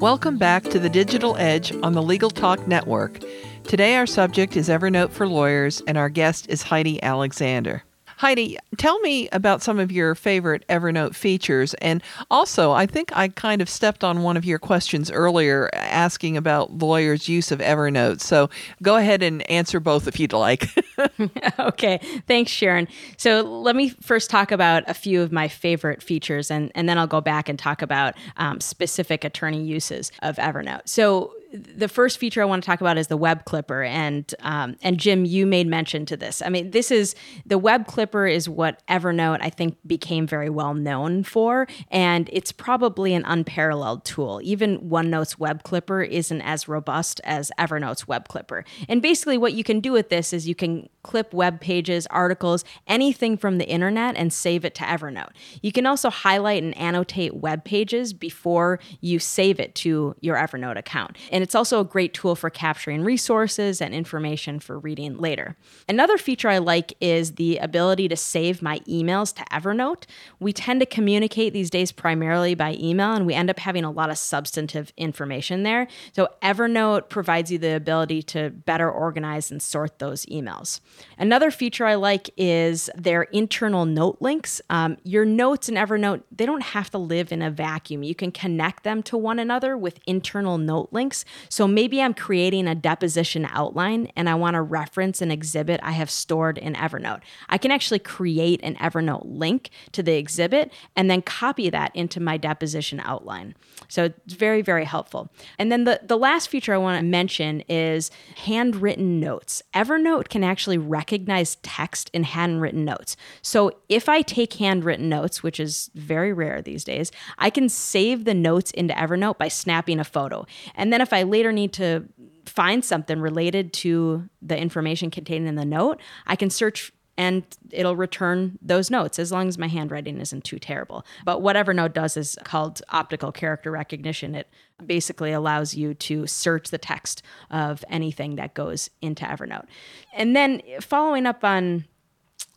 Welcome 0.00 0.38
back 0.38 0.64
to 0.64 0.80
the 0.80 0.88
Digital 0.88 1.36
Edge 1.36 1.72
on 1.82 1.92
the 1.92 2.02
Legal 2.02 2.28
Talk 2.28 2.66
Network. 2.66 3.20
Today, 3.62 3.94
our 3.94 4.06
subject 4.06 4.56
is 4.56 4.68
Evernote 4.68 5.10
for 5.10 5.28
Lawyers, 5.28 5.82
and 5.86 5.96
our 5.96 6.08
guest 6.08 6.48
is 6.50 6.62
Heidi 6.62 7.00
Alexander. 7.00 7.84
Heidi, 8.16 8.58
tell 8.76 8.98
me 9.00 9.28
about 9.30 9.62
some 9.62 9.78
of 9.78 9.90
your 9.90 10.14
favorite 10.14 10.64
Evernote 10.68 11.14
features. 11.14 11.74
And 11.74 12.02
also, 12.30 12.72
I 12.72 12.86
think 12.86 13.10
I 13.16 13.28
kind 13.28 13.60
of 13.60 13.68
stepped 13.68 14.04
on 14.04 14.22
one 14.22 14.36
of 14.36 14.44
your 14.44 14.58
questions 14.58 15.10
earlier 15.10 15.70
asking 15.72 16.36
about 16.36 16.72
lawyers' 16.78 17.28
use 17.28 17.50
of 17.50 17.58
Evernote. 17.58 18.20
So 18.20 18.50
go 18.82 18.96
ahead 18.96 19.22
and 19.22 19.48
answer 19.50 19.80
both 19.80 20.06
if 20.06 20.20
you'd 20.20 20.32
like. 20.32 20.68
okay. 21.58 21.98
Thanks, 22.26 22.50
Sharon. 22.50 22.88
So 23.16 23.42
let 23.42 23.76
me 23.76 23.88
first 23.88 24.30
talk 24.30 24.52
about 24.52 24.84
a 24.88 24.94
few 24.94 25.22
of 25.22 25.32
my 25.32 25.48
favorite 25.48 26.02
features, 26.02 26.50
and, 26.50 26.70
and 26.74 26.88
then 26.88 26.98
I'll 26.98 27.06
go 27.06 27.20
back 27.20 27.48
and 27.48 27.58
talk 27.58 27.82
about 27.82 28.14
um, 28.36 28.60
specific 28.60 29.24
attorney 29.24 29.62
uses 29.62 30.12
of 30.22 30.36
Evernote. 30.36 30.88
So 30.88 31.32
the 31.54 31.88
first 31.88 32.18
feature 32.18 32.42
I 32.42 32.44
want 32.44 32.64
to 32.64 32.66
talk 32.66 32.80
about 32.80 32.98
is 32.98 33.06
the 33.06 33.16
web 33.16 33.44
clipper, 33.44 33.84
and 33.84 34.32
um, 34.40 34.76
and 34.82 34.98
Jim, 34.98 35.24
you 35.24 35.46
made 35.46 35.68
mention 35.68 36.04
to 36.06 36.16
this. 36.16 36.42
I 36.42 36.48
mean, 36.48 36.72
this 36.72 36.90
is 36.90 37.14
the 37.46 37.58
web 37.58 37.86
clipper 37.86 38.26
is 38.26 38.48
what 38.48 38.84
Evernote 38.88 39.38
I 39.40 39.50
think 39.50 39.76
became 39.86 40.26
very 40.26 40.50
well 40.50 40.74
known 40.74 41.22
for, 41.22 41.68
and 41.90 42.28
it's 42.32 42.50
probably 42.50 43.14
an 43.14 43.24
unparalleled 43.24 44.04
tool. 44.04 44.40
Even 44.42 44.80
OneNote's 44.80 45.38
web 45.38 45.62
clipper 45.62 46.02
isn't 46.02 46.42
as 46.42 46.66
robust 46.66 47.20
as 47.22 47.52
Evernote's 47.58 48.08
web 48.08 48.26
clipper. 48.26 48.64
And 48.88 49.00
basically, 49.00 49.38
what 49.38 49.52
you 49.52 49.62
can 49.62 49.80
do 49.80 49.92
with 49.92 50.08
this 50.08 50.32
is 50.32 50.48
you 50.48 50.56
can 50.56 50.88
clip 51.04 51.32
web 51.32 51.60
pages, 51.60 52.06
articles, 52.08 52.64
anything 52.88 53.36
from 53.36 53.58
the 53.58 53.68
internet, 53.68 54.16
and 54.16 54.32
save 54.32 54.64
it 54.64 54.74
to 54.74 54.82
Evernote. 54.82 55.30
You 55.62 55.70
can 55.70 55.86
also 55.86 56.10
highlight 56.10 56.62
and 56.64 56.76
annotate 56.76 57.36
web 57.36 57.64
pages 57.64 58.12
before 58.12 58.80
you 59.00 59.20
save 59.20 59.60
it 59.60 59.76
to 59.76 60.16
your 60.20 60.36
Evernote 60.36 60.78
account. 60.78 61.16
And 61.30 61.43
it's 61.44 61.54
also 61.54 61.78
a 61.78 61.84
great 61.84 62.14
tool 62.14 62.34
for 62.34 62.48
capturing 62.48 63.04
resources 63.04 63.82
and 63.82 63.92
information 63.92 64.58
for 64.58 64.78
reading 64.78 65.18
later. 65.18 65.58
Another 65.86 66.16
feature 66.16 66.48
I 66.48 66.56
like 66.56 66.94
is 67.02 67.32
the 67.32 67.58
ability 67.58 68.08
to 68.08 68.16
save 68.16 68.62
my 68.62 68.78
emails 68.88 69.34
to 69.34 69.44
Evernote. 69.52 70.04
We 70.40 70.54
tend 70.54 70.80
to 70.80 70.86
communicate 70.86 71.52
these 71.52 71.68
days 71.68 71.92
primarily 71.92 72.54
by 72.54 72.78
email, 72.80 73.12
and 73.12 73.26
we 73.26 73.34
end 73.34 73.50
up 73.50 73.58
having 73.58 73.84
a 73.84 73.90
lot 73.90 74.08
of 74.08 74.16
substantive 74.16 74.90
information 74.96 75.64
there. 75.64 75.86
So, 76.12 76.30
Evernote 76.40 77.10
provides 77.10 77.52
you 77.52 77.58
the 77.58 77.76
ability 77.76 78.22
to 78.22 78.48
better 78.48 78.90
organize 78.90 79.50
and 79.50 79.60
sort 79.60 79.98
those 79.98 80.24
emails. 80.24 80.80
Another 81.18 81.50
feature 81.50 81.84
I 81.84 81.96
like 81.96 82.30
is 82.38 82.88
their 82.96 83.24
internal 83.24 83.84
note 83.84 84.16
links. 84.20 84.62
Um, 84.70 84.96
your 85.04 85.26
notes 85.26 85.68
in 85.68 85.74
Evernote, 85.74 86.22
they 86.34 86.46
don't 86.46 86.62
have 86.62 86.90
to 86.92 86.98
live 86.98 87.32
in 87.32 87.42
a 87.42 87.50
vacuum. 87.50 88.02
You 88.02 88.14
can 88.14 88.32
connect 88.32 88.82
them 88.82 89.02
to 89.02 89.18
one 89.18 89.38
another 89.38 89.76
with 89.76 90.00
internal 90.06 90.56
note 90.56 90.88
links. 90.90 91.26
So 91.48 91.66
maybe 91.66 92.00
I'm 92.00 92.14
creating 92.14 92.66
a 92.66 92.74
deposition 92.74 93.46
outline 93.50 94.10
and 94.16 94.28
I 94.28 94.34
want 94.34 94.54
to 94.54 94.62
reference 94.62 95.22
an 95.22 95.30
exhibit 95.30 95.80
I 95.82 95.92
have 95.92 96.10
stored 96.10 96.58
in 96.58 96.74
Evernote. 96.74 97.20
I 97.48 97.58
can 97.58 97.70
actually 97.70 97.98
create 97.98 98.60
an 98.62 98.76
Evernote 98.76 99.22
link 99.24 99.70
to 99.92 100.02
the 100.02 100.14
exhibit 100.14 100.72
and 100.96 101.10
then 101.10 101.22
copy 101.22 101.70
that 101.70 101.94
into 101.94 102.20
my 102.20 102.36
deposition 102.36 103.00
outline. 103.00 103.54
So 103.88 104.04
it's 104.04 104.34
very, 104.34 104.62
very 104.62 104.84
helpful. 104.84 105.30
And 105.58 105.70
then 105.70 105.84
the, 105.84 106.00
the 106.02 106.18
last 106.18 106.48
feature 106.48 106.74
I 106.74 106.78
want 106.78 106.98
to 106.98 107.04
mention 107.04 107.62
is 107.68 108.10
handwritten 108.36 109.20
notes. 109.20 109.62
Evernote 109.74 110.28
can 110.28 110.44
actually 110.44 110.78
recognize 110.78 111.56
text 111.62 112.10
in 112.12 112.24
handwritten 112.24 112.84
notes. 112.84 113.16
So 113.42 113.72
if 113.88 114.08
I 114.08 114.22
take 114.22 114.54
handwritten 114.54 115.08
notes, 115.08 115.42
which 115.42 115.60
is 115.60 115.90
very 115.94 116.32
rare 116.32 116.60
these 116.60 116.84
days, 116.84 117.12
I 117.38 117.50
can 117.50 117.68
save 117.68 118.24
the 118.24 118.34
notes 118.34 118.70
into 118.72 118.94
Evernote 118.94 119.38
by 119.38 119.48
snapping 119.48 120.00
a 120.00 120.04
photo. 120.04 120.46
And 120.74 120.92
then 120.92 121.00
if 121.00 121.12
I 121.14 121.22
later 121.22 121.52
need 121.52 121.72
to 121.74 122.08
find 122.46 122.84
something 122.84 123.20
related 123.20 123.72
to 123.72 124.28
the 124.42 124.58
information 124.58 125.10
contained 125.10 125.48
in 125.48 125.54
the 125.54 125.64
note, 125.64 126.00
I 126.26 126.36
can 126.36 126.50
search 126.50 126.92
and 127.16 127.44
it'll 127.70 127.96
return 127.96 128.58
those 128.60 128.90
notes 128.90 129.18
as 129.18 129.30
long 129.30 129.46
as 129.46 129.56
my 129.56 129.68
handwriting 129.68 130.20
isn't 130.20 130.44
too 130.44 130.58
terrible. 130.58 131.06
But 131.24 131.42
whatever 131.42 131.72
Evernote 131.72 131.92
does 131.92 132.16
is 132.16 132.36
called 132.44 132.82
optical 132.88 133.30
character 133.30 133.70
recognition. 133.70 134.34
It 134.34 134.48
basically 134.84 135.32
allows 135.32 135.74
you 135.74 135.94
to 135.94 136.26
search 136.26 136.70
the 136.70 136.78
text 136.78 137.22
of 137.50 137.84
anything 137.88 138.36
that 138.36 138.54
goes 138.54 138.90
into 139.00 139.24
Evernote. 139.24 139.66
And 140.12 140.34
then 140.34 140.60
following 140.80 141.26
up 141.26 141.44
on 141.44 141.84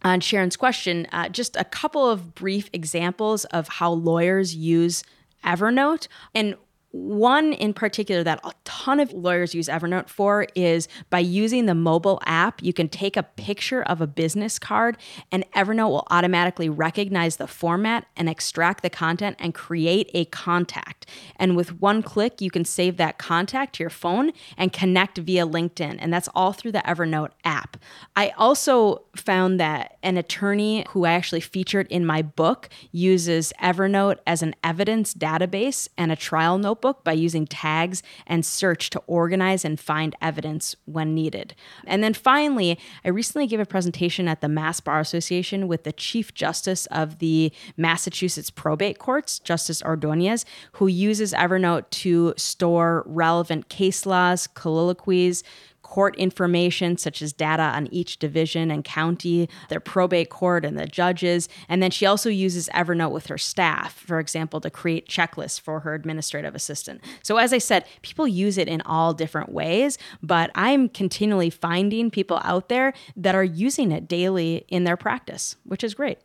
on 0.04 0.20
Sharon's 0.20 0.56
question, 0.56 1.08
uh, 1.12 1.28
just 1.28 1.56
a 1.56 1.64
couple 1.64 2.08
of 2.08 2.36
brief 2.36 2.70
examples 2.72 3.46
of 3.46 3.68
how 3.68 3.92
lawyers 3.92 4.56
use 4.56 5.04
Evernote. 5.44 6.08
And 6.36 6.56
one 6.98 7.54
in 7.54 7.74
particular 7.74 8.24
that 8.24 8.40
a 8.44 8.52
ton 8.64 9.00
of 9.00 9.14
lawyers 9.14 9.54
use 9.54 9.68
Evernote 9.68 10.10
for 10.10 10.48
is 10.56 10.88
by 11.10 11.20
using 11.20 11.66
the 11.66 11.76
mobile 11.76 12.20
app, 12.26 12.62
you 12.64 12.74
can 12.74 12.90
take 12.90 13.16
a 13.16 13.24
picture 13.24 13.84
of 13.84 14.02
a 14.02 14.08
business 14.08 14.58
card 14.58 14.98
and 15.32 15.50
Evernote 15.52 15.90
will 15.90 16.08
automatically 16.10 16.70
recognize 16.70 17.38
the 17.38 17.48
format 17.48 18.08
and 18.16 18.28
extract 18.28 18.82
the 18.82 18.90
content 18.90 19.36
and 19.40 19.54
create 19.54 20.10
a 20.14 20.26
contact. 20.26 21.06
And 21.36 21.56
with 21.56 21.80
one 21.80 22.02
click, 22.02 22.42
you 22.42 22.50
can 22.50 22.66
save 22.66 22.98
that 22.98 23.20
contact 23.20 23.76
to 23.76 23.84
your 23.84 23.90
phone 23.92 24.32
and 24.58 24.74
connect 24.74 25.20
via 25.20 25.46
LinkedIn. 25.46 25.98
And 26.00 26.12
that's 26.12 26.30
all 26.34 26.52
through 26.52 26.72
the 26.72 26.80
Evernote 26.80 27.32
app. 27.44 27.78
I 28.16 28.30
also 28.38 29.04
found 29.16 29.60
that 29.60 29.98
an 30.02 30.18
attorney 30.18 30.86
who 30.90 31.06
I 31.06 31.14
actually 31.14 31.42
featured 31.42 31.88
in 31.88 32.06
my 32.06 32.22
book 32.22 32.70
uses 32.92 33.54
Evernote 33.62 34.18
as 34.26 34.42
an 34.42 34.56
evidence 34.64 35.14
database 35.14 35.90
and 35.98 36.12
a 36.12 36.16
trial 36.16 36.58
notebook 36.58 36.87
notebook 36.88 37.04
by 37.04 37.14
using 37.14 37.46
tags 37.46 38.02
and 38.26 38.46
search 38.46 38.90
to 38.92 39.00
organize 39.08 39.66
and 39.66 39.80
find 39.80 40.16
evidence 40.22 40.76
when 40.86 41.14
needed. 41.14 41.54
And 41.86 42.04
then 42.04 42.14
finally, 42.14 42.80
I 43.04 43.10
recently 43.10 43.48
gave 43.48 43.60
a 43.60 43.66
presentation 43.66 44.28
at 44.28 44.42
the 44.42 44.48
Mass 44.48 44.80
Bar 44.80 45.00
Association 45.00 45.68
with 45.68 45.84
the 45.84 45.92
Chief 45.92 46.34
Justice 46.34 46.86
of 46.88 47.20
the 47.20 47.52
Massachusetts 47.76 48.50
Probate 48.50 49.00
Courts, 49.00 49.40
Justice 49.40 49.82
Ordonez, 49.84 50.46
who 50.74 50.88
uses 50.88 51.34
Evernote 51.34 51.90
to 51.90 52.34
store 52.38 53.04
relevant 53.06 53.70
case 53.70 54.06
laws, 54.06 54.48
colloquies, 54.48 55.44
court 55.88 56.18
information, 56.18 56.98
such 56.98 57.22
as 57.22 57.32
data 57.32 57.64
on 57.64 57.88
each 57.94 58.20
division 58.20 58.70
and 58.70 58.84
county, 58.84 59.50
their 59.70 59.80
probate 59.80 60.30
court, 60.30 60.66
and 60.66 60.78
the 60.78 60.86
judges. 60.86 61.48
And 61.70 61.82
then 61.82 61.92
she 61.92 62.06
also 62.06 62.30
uses 62.30 62.68
Evernote 62.70 63.12
with 63.12 63.28
her 63.28 63.38
staff, 63.38 63.94
for 63.94 64.20
example, 64.20 64.60
to 64.62 64.70
create 64.70 65.08
checklists 65.08 65.60
for 65.60 65.80
her 65.80 65.94
administrative 65.94 66.56
assistant. 66.56 67.02
So, 67.24 67.38
as 67.38 67.54
I 67.54 67.58
said, 67.58 67.86
people 68.02 68.28
use 68.28 68.58
it 68.58 68.68
in 68.68 68.82
all 68.82 69.14
different 69.14 69.52
ways, 69.54 69.98
but 70.22 70.52
I'm 70.56 70.90
continually 70.90 71.50
finding 71.50 72.12
people 72.12 72.42
out 72.44 72.68
there 72.68 72.94
that 73.16 73.34
are 73.34 73.44
using 73.44 73.94
it 73.94 74.10
daily 74.10 74.66
in 74.68 74.84
their 74.84 74.98
practice, 74.98 75.56
which 75.64 75.86
is 75.86 75.94
great. 75.94 76.20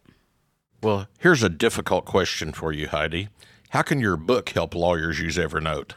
Well, 0.83 1.07
here's 1.21 1.45
a 1.45 1.49
difficult 1.49 2.05
question 2.05 2.53
for 2.53 2.73
you, 2.73 2.89
Heidi. 2.89 3.29
How 3.71 3.83
can 3.83 4.01
your 4.01 4.17
book 4.17 4.49
help 4.49 4.75
lawyers 4.75 5.21
use 5.21 5.37
Evernote? 5.37 5.93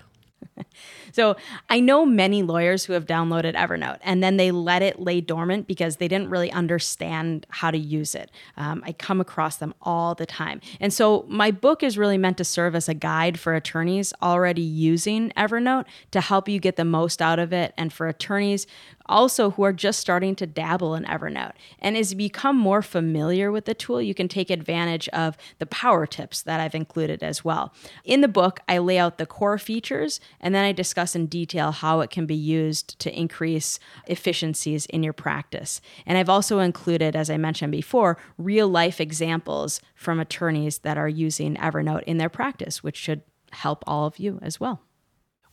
So 1.11 1.35
I 1.69 1.79
know 1.79 2.05
many 2.05 2.43
lawyers 2.43 2.85
who 2.85 2.93
have 2.93 3.05
downloaded 3.05 3.55
Evernote 3.55 3.99
and 4.01 4.21
then 4.21 4.37
they 4.37 4.51
let 4.51 4.81
it 4.81 4.99
lay 4.99 5.21
dormant 5.21 5.67
because 5.67 5.97
they 5.97 6.07
didn't 6.07 6.29
really 6.29 6.51
understand 6.51 7.45
how 7.49 7.71
to 7.71 7.77
use 7.77 8.15
it. 8.15 8.31
Um, 8.57 8.83
I 8.85 8.91
come 8.91 9.21
across 9.21 9.57
them 9.57 9.73
all 9.81 10.15
the 10.15 10.25
time. 10.25 10.61
And 10.79 10.93
so 10.93 11.25
my 11.27 11.51
book 11.51 11.83
is 11.83 11.97
really 11.97 12.17
meant 12.17 12.37
to 12.37 12.43
serve 12.43 12.75
as 12.75 12.89
a 12.89 12.93
guide 12.93 13.39
for 13.39 13.55
attorneys 13.55 14.13
already 14.21 14.61
using 14.61 15.31
Evernote 15.37 15.85
to 16.11 16.21
help 16.21 16.49
you 16.49 16.59
get 16.59 16.75
the 16.75 16.85
most 16.85 17.21
out 17.21 17.39
of 17.39 17.53
it 17.53 17.73
and 17.77 17.93
for 17.93 18.07
attorneys 18.07 18.67
also 19.07 19.51
who 19.51 19.63
are 19.63 19.73
just 19.73 19.99
starting 19.99 20.35
to 20.35 20.47
dabble 20.47 20.95
in 20.95 21.03
Evernote. 21.05 21.53
And 21.79 21.95
as 21.97 22.11
you 22.11 22.17
become 22.17 22.55
more 22.55 22.81
familiar 22.81 23.51
with 23.51 23.65
the 23.65 23.73
tool, 23.73 24.01
you 24.01 24.13
can 24.13 24.27
take 24.27 24.49
advantage 24.49 25.07
of 25.09 25.37
the 25.59 25.65
power 25.65 26.05
tips 26.05 26.41
that 26.43 26.59
I've 26.59 26.75
included 26.75 27.23
as 27.23 27.43
well. 27.43 27.73
In 28.03 28.21
the 28.21 28.27
book, 28.27 28.59
I 28.67 28.77
lay 28.77 28.97
out 28.97 29.17
the 29.17 29.25
core 29.25 29.57
features 29.57 30.19
and 30.39 30.53
then 30.53 30.63
I 30.63 30.71
discuss 30.71 31.15
in 31.15 31.27
detail 31.27 31.71
how 31.71 32.01
it 32.01 32.09
can 32.09 32.25
be 32.25 32.35
used 32.35 32.97
to 32.99 33.17
increase 33.17 33.79
efficiencies 34.07 34.85
in 34.87 35.03
your 35.03 35.13
practice. 35.13 35.81
And 36.05 36.17
I've 36.17 36.29
also 36.29 36.59
included, 36.59 37.15
as 37.15 37.29
I 37.29 37.37
mentioned 37.37 37.71
before, 37.71 38.17
real 38.37 38.67
life 38.67 38.99
examples 38.99 39.81
from 39.95 40.19
attorneys 40.19 40.79
that 40.79 40.97
are 40.97 41.09
using 41.09 41.55
Evernote 41.55 42.03
in 42.03 42.17
their 42.17 42.29
practice, 42.29 42.83
which 42.83 42.97
should 42.97 43.21
help 43.51 43.83
all 43.87 44.05
of 44.05 44.19
you 44.19 44.39
as 44.41 44.59
well. 44.59 44.84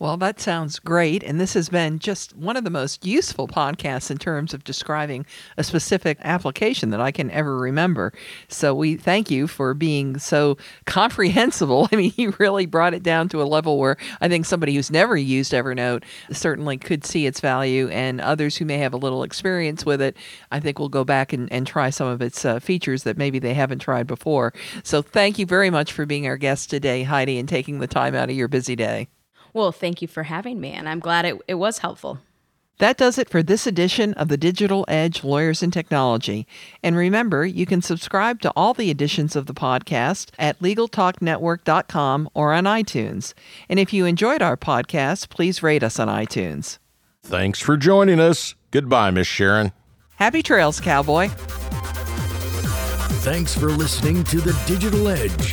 Well, 0.02 0.16
that 0.16 0.40
sounds 0.40 0.80
great. 0.80 1.22
And 1.22 1.40
this 1.40 1.54
has 1.54 1.68
been 1.68 2.00
just 2.00 2.36
one 2.36 2.56
of 2.56 2.64
the 2.64 2.70
most 2.70 3.06
useful 3.06 3.46
podcasts 3.46 4.10
in 4.10 4.18
terms 4.18 4.52
of 4.52 4.64
describing 4.64 5.24
a 5.56 5.62
specific 5.62 6.18
application 6.22 6.90
that 6.90 7.00
I 7.00 7.12
can 7.12 7.30
ever 7.30 7.56
remember. 7.56 8.12
So 8.48 8.74
we 8.74 8.96
thank 8.96 9.30
you 9.30 9.46
for 9.46 9.74
being 9.74 10.18
so 10.18 10.58
comprehensible. 10.86 11.88
I 11.92 11.94
mean, 11.94 12.12
you 12.16 12.34
really 12.40 12.66
brought 12.66 12.94
it 12.94 13.04
down 13.04 13.28
to 13.28 13.40
a 13.40 13.44
level 13.44 13.78
where 13.78 13.96
I 14.20 14.26
think 14.26 14.44
somebody 14.44 14.74
who's 14.74 14.90
never 14.90 15.16
used 15.16 15.52
Evernote 15.52 16.02
certainly 16.32 16.78
could 16.78 17.04
see 17.04 17.26
its 17.26 17.38
value, 17.38 17.88
and 17.90 18.20
others 18.20 18.56
who 18.56 18.64
may 18.64 18.78
have 18.78 18.94
a 18.94 18.96
little 18.96 19.22
experience 19.22 19.86
with 19.86 20.02
it, 20.02 20.16
I 20.50 20.58
think 20.58 20.80
will 20.80 20.88
go 20.88 21.04
back 21.04 21.32
and, 21.32 21.48
and 21.52 21.64
try 21.64 21.90
some 21.90 22.08
of 22.08 22.20
its 22.20 22.44
uh, 22.44 22.58
features 22.58 23.04
that 23.04 23.18
maybe 23.18 23.38
they 23.38 23.54
haven't 23.54 23.78
tried 23.78 24.08
before. 24.08 24.52
So 24.82 25.00
thank 25.00 25.38
you 25.38 25.46
very 25.46 25.70
much 25.70 25.92
for 25.92 26.06
being 26.06 26.26
our 26.26 26.38
guest 26.38 26.70
today, 26.70 27.04
Heidi, 27.04 27.38
and 27.38 27.48
taking 27.48 27.78
the 27.78 27.86
time 27.86 28.16
out 28.16 28.30
of 28.30 28.34
your 28.34 28.48
busy 28.48 28.74
day. 28.74 29.06
Well, 29.52 29.72
thank 29.72 30.00
you 30.00 30.08
for 30.08 30.22
having 30.24 30.60
me, 30.60 30.72
and 30.72 30.88
I'm 30.88 31.00
glad 31.00 31.24
it, 31.24 31.40
it 31.46 31.54
was 31.54 31.78
helpful. 31.78 32.18
That 32.78 32.96
does 32.96 33.16
it 33.18 33.28
for 33.28 33.42
this 33.44 33.66
edition 33.66 34.12
of 34.14 34.28
the 34.28 34.36
Digital 34.36 34.84
Edge 34.88 35.22
Lawyers 35.22 35.62
and 35.62 35.72
Technology. 35.72 36.48
And 36.82 36.96
remember, 36.96 37.46
you 37.46 37.64
can 37.64 37.80
subscribe 37.80 38.40
to 38.40 38.52
all 38.56 38.74
the 38.74 38.90
editions 38.90 39.36
of 39.36 39.46
the 39.46 39.54
podcast 39.54 40.30
at 40.38 40.58
LegalTalkNetwork.com 40.58 42.30
or 42.34 42.52
on 42.52 42.64
iTunes. 42.64 43.34
And 43.68 43.78
if 43.78 43.92
you 43.92 44.04
enjoyed 44.04 44.42
our 44.42 44.56
podcast, 44.56 45.28
please 45.28 45.62
rate 45.62 45.84
us 45.84 46.00
on 46.00 46.08
iTunes. 46.08 46.78
Thanks 47.22 47.60
for 47.60 47.76
joining 47.76 48.18
us. 48.18 48.56
Goodbye, 48.72 49.12
Miss 49.12 49.28
Sharon. 49.28 49.70
Happy 50.16 50.42
trails, 50.42 50.80
cowboy. 50.80 51.28
Thanks 53.22 53.56
for 53.56 53.70
listening 53.70 54.24
to 54.24 54.40
The 54.40 54.60
Digital 54.66 55.08
Edge, 55.08 55.52